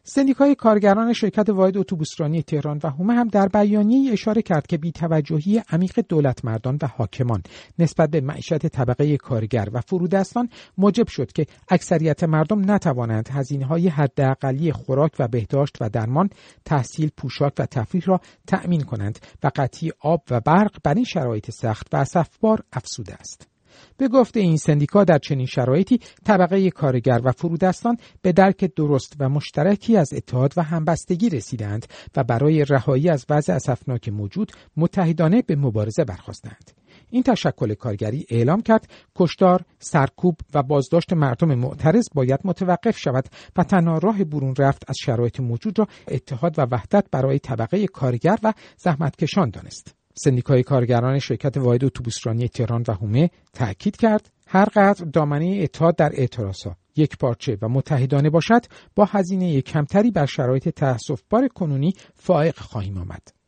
سندیکای 0.05 0.55
کارگران 0.55 1.13
شرکت 1.13 1.49
واحد 1.49 1.77
اتوبوسرانی 1.77 2.43
تهران 2.43 2.79
و 2.83 2.89
هومه 2.89 3.13
هم 3.13 3.27
در 3.27 3.47
بیانیه 3.47 4.13
اشاره 4.13 4.41
کرد 4.41 4.67
که 4.67 4.77
بیتوجهی 4.77 5.61
عمیق 5.69 5.99
دولت 6.09 6.45
مردان 6.45 6.77
و 6.81 6.87
حاکمان 6.87 7.43
نسبت 7.79 8.09
به 8.09 8.21
معیشت 8.21 8.67
طبقه 8.67 9.17
کارگر 9.17 9.69
و 9.73 9.81
فرودستان 9.81 10.49
موجب 10.77 11.07
شد 11.07 11.31
که 11.31 11.45
اکثریت 11.69 12.23
مردم 12.23 12.71
نتوانند 12.71 13.29
هزینه 13.29 13.65
های 13.65 13.87
حداقلی 13.87 14.71
خوراک 14.71 15.11
و 15.19 15.27
بهداشت 15.27 15.77
و 15.81 15.89
درمان، 15.89 16.29
تحصیل، 16.65 17.09
پوشاک 17.17 17.53
و 17.59 17.65
تفریح 17.65 18.03
را 18.05 18.21
تأمین 18.47 18.81
کنند 18.81 19.19
و 19.43 19.51
قطعی 19.55 19.91
آب 19.99 20.23
و 20.31 20.39
برق 20.39 20.77
بر 20.83 20.93
این 20.93 21.05
شرایط 21.05 21.51
سخت 21.51 21.87
و 21.93 21.97
اسفبار 21.97 22.63
افسوده 22.73 23.13
است. 23.13 23.52
به 23.97 24.07
گفته 24.07 24.39
این 24.39 24.57
سندیکا 24.57 25.03
در 25.03 25.17
چنین 25.17 25.45
شرایطی 25.45 25.99
طبقه 26.25 26.69
کارگر 26.69 27.21
و 27.23 27.31
فرودستان 27.31 27.97
به 28.21 28.31
درک 28.31 28.75
درست 28.75 29.15
و 29.19 29.29
مشترکی 29.29 29.97
از 29.97 30.13
اتحاد 30.13 30.53
و 30.57 30.63
همبستگی 30.63 31.29
رسیدند 31.29 31.85
و 32.15 32.23
برای 32.23 32.65
رهایی 32.65 33.09
از 33.09 33.25
وضع 33.29 33.53
اسفناک 33.53 34.09
موجود 34.09 34.51
متحدانه 34.77 35.41
به 35.41 35.55
مبارزه 35.55 36.03
برخواستند. 36.03 36.71
این 37.09 37.23
تشکل 37.23 37.73
کارگری 37.73 38.25
اعلام 38.29 38.61
کرد 38.61 38.89
کشتار، 39.15 39.61
سرکوب 39.79 40.35
و 40.53 40.63
بازداشت 40.63 41.13
مردم 41.13 41.55
معترض 41.55 42.07
باید 42.13 42.39
متوقف 42.43 42.97
شود 42.97 43.29
و 43.55 43.63
تنها 43.63 43.97
راه 43.97 44.23
برون 44.23 44.55
رفت 44.57 44.83
از 44.87 44.95
شرایط 45.03 45.39
موجود 45.39 45.79
را 45.79 45.87
اتحاد 46.07 46.59
و 46.59 46.61
وحدت 46.71 47.05
برای 47.11 47.39
طبقه 47.39 47.87
کارگر 47.87 48.37
و 48.43 48.53
زحمتکشان 48.77 49.49
دانست. 49.49 50.02
سندیکای 50.13 50.63
کارگران 50.63 51.19
شرکت 51.19 51.57
واحد 51.57 51.85
اتوبوسرانی 51.85 52.47
تهران 52.47 52.83
و 52.87 52.91
هومه 52.91 53.29
تاکید 53.53 53.95
کرد 53.95 54.29
هر 54.47 54.65
قدر 54.65 55.05
دامنه 55.13 55.59
اتحاد 55.63 55.95
در 55.95 56.09
اعتراضها 56.13 56.75
یک 56.95 57.17
پارچه 57.17 57.57
و 57.61 57.69
متحدانه 57.69 58.29
باشد 58.29 58.61
با 58.95 59.05
هزینه 59.05 59.61
کمتری 59.61 60.11
بر 60.11 60.25
شرایط 60.25 60.69
تأسفبار 60.69 61.47
کنونی 61.47 61.93
فائق 62.15 62.55
خواهیم 62.55 62.97
آمد. 62.97 63.43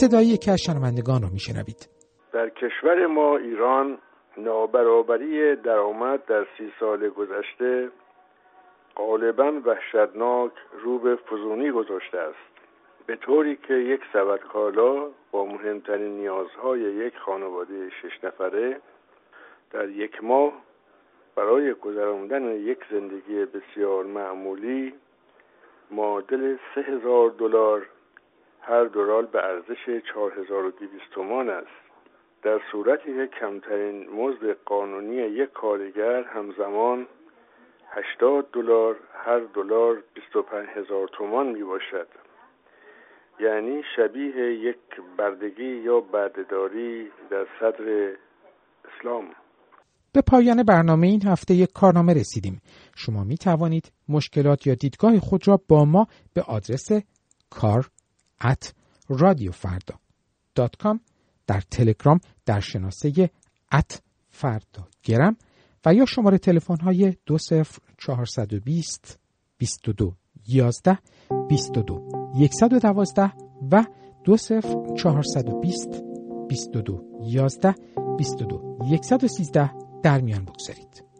صدای 0.00 0.26
یکی 0.26 0.50
از 0.50 0.60
شنوندگان 0.60 1.22
را 1.22 1.28
میشنوید 1.28 1.88
در 2.32 2.48
کشور 2.48 3.06
ما 3.06 3.36
ایران 3.36 3.98
نابرابری 4.38 5.56
درآمد 5.56 6.24
در 6.28 6.46
سی 6.58 6.72
سال 6.80 7.08
گذشته 7.08 7.88
غالبا 8.96 9.60
وحشتناک 9.64 10.52
رو 10.82 10.98
به 10.98 11.16
فزونی 11.16 11.70
گذاشته 11.70 12.18
است. 12.18 12.52
به 13.06 13.16
طوری 13.16 13.56
که 13.56 13.74
یک 13.74 14.00
سبد 14.12 14.40
کالا 14.40 15.08
با 15.30 15.44
مهمترین 15.44 16.18
نیازهای 16.18 16.80
یک 16.80 17.18
خانواده 17.18 17.90
شش 17.90 18.24
نفره 18.24 18.80
در 19.70 19.88
یک 19.88 20.24
ماه 20.24 20.52
برای 21.36 21.74
گذراندن 21.74 22.42
یک 22.42 22.78
زندگی 22.90 23.44
بسیار 23.44 24.04
معمولی 24.04 24.94
معادل 25.90 26.56
سه 26.74 26.80
هزار 26.80 27.30
دلار 27.30 27.86
هر 28.60 28.84
دلار 28.84 29.22
به 29.22 29.44
ارزش 29.44 30.02
چهار 30.12 30.32
هزار 30.40 30.66
و 30.66 30.72
تومان 31.10 31.50
است. 31.50 31.82
در 32.42 32.60
صورتی 32.72 33.14
که 33.14 33.26
کمترین 33.26 34.10
مزد 34.10 34.56
قانونی 34.64 35.16
یک 35.16 35.52
کارگر 35.52 36.22
همزمان 36.22 37.06
80 37.94 38.46
دلار 38.52 38.96
هر 39.26 39.40
دلار 39.54 40.02
25 40.14 40.68
هزار 40.76 41.08
تومان 41.08 41.46
می 41.46 41.62
باشد 41.62 42.08
یعنی 43.40 43.82
شبیه 43.96 44.54
یک 44.68 44.76
بردگی 45.18 45.82
یا 45.84 46.00
بردهداری 46.00 47.10
در 47.30 47.46
صدر 47.60 48.16
اسلام. 48.84 49.24
به 50.12 50.20
پایان 50.20 50.62
برنامه 50.62 51.06
این 51.06 51.22
هفته 51.26 51.54
یک 51.54 51.72
کارنامه 51.74 52.14
رسیدیم. 52.14 52.62
شما 52.96 53.24
می 53.24 53.36
توانید 53.36 53.92
مشکلات 54.08 54.66
یا 54.66 54.74
دیدگاه 54.74 55.18
خود 55.20 55.48
را 55.48 55.60
با 55.68 55.84
ما 55.84 56.06
به 56.34 56.42
آدرس 56.42 56.88
کار 57.50 57.90
at 58.42 58.72
رادیوفردا 59.08 59.94
در 61.46 61.60
تلگرام 61.70 62.20
در 62.46 62.60
شناسه 62.60 63.30
ات 63.72 64.02
فردا 64.30 64.88
گرم 65.02 65.36
و 65.86 65.94
یا 65.94 66.04
شماره 66.06 66.38
تلفن 66.38 66.76
های 66.76 67.16
20420 67.26 69.18
22 69.58 70.14
11 70.48 70.98
22 71.48 72.02
112 72.50 73.32
و 73.70 73.84
20420 74.24 75.88
22 76.48 77.04
11 77.22 77.74
22 78.18 78.78
113 79.02 79.70
در 80.02 80.20
میان 80.20 80.44
بگذارید. 80.44 81.11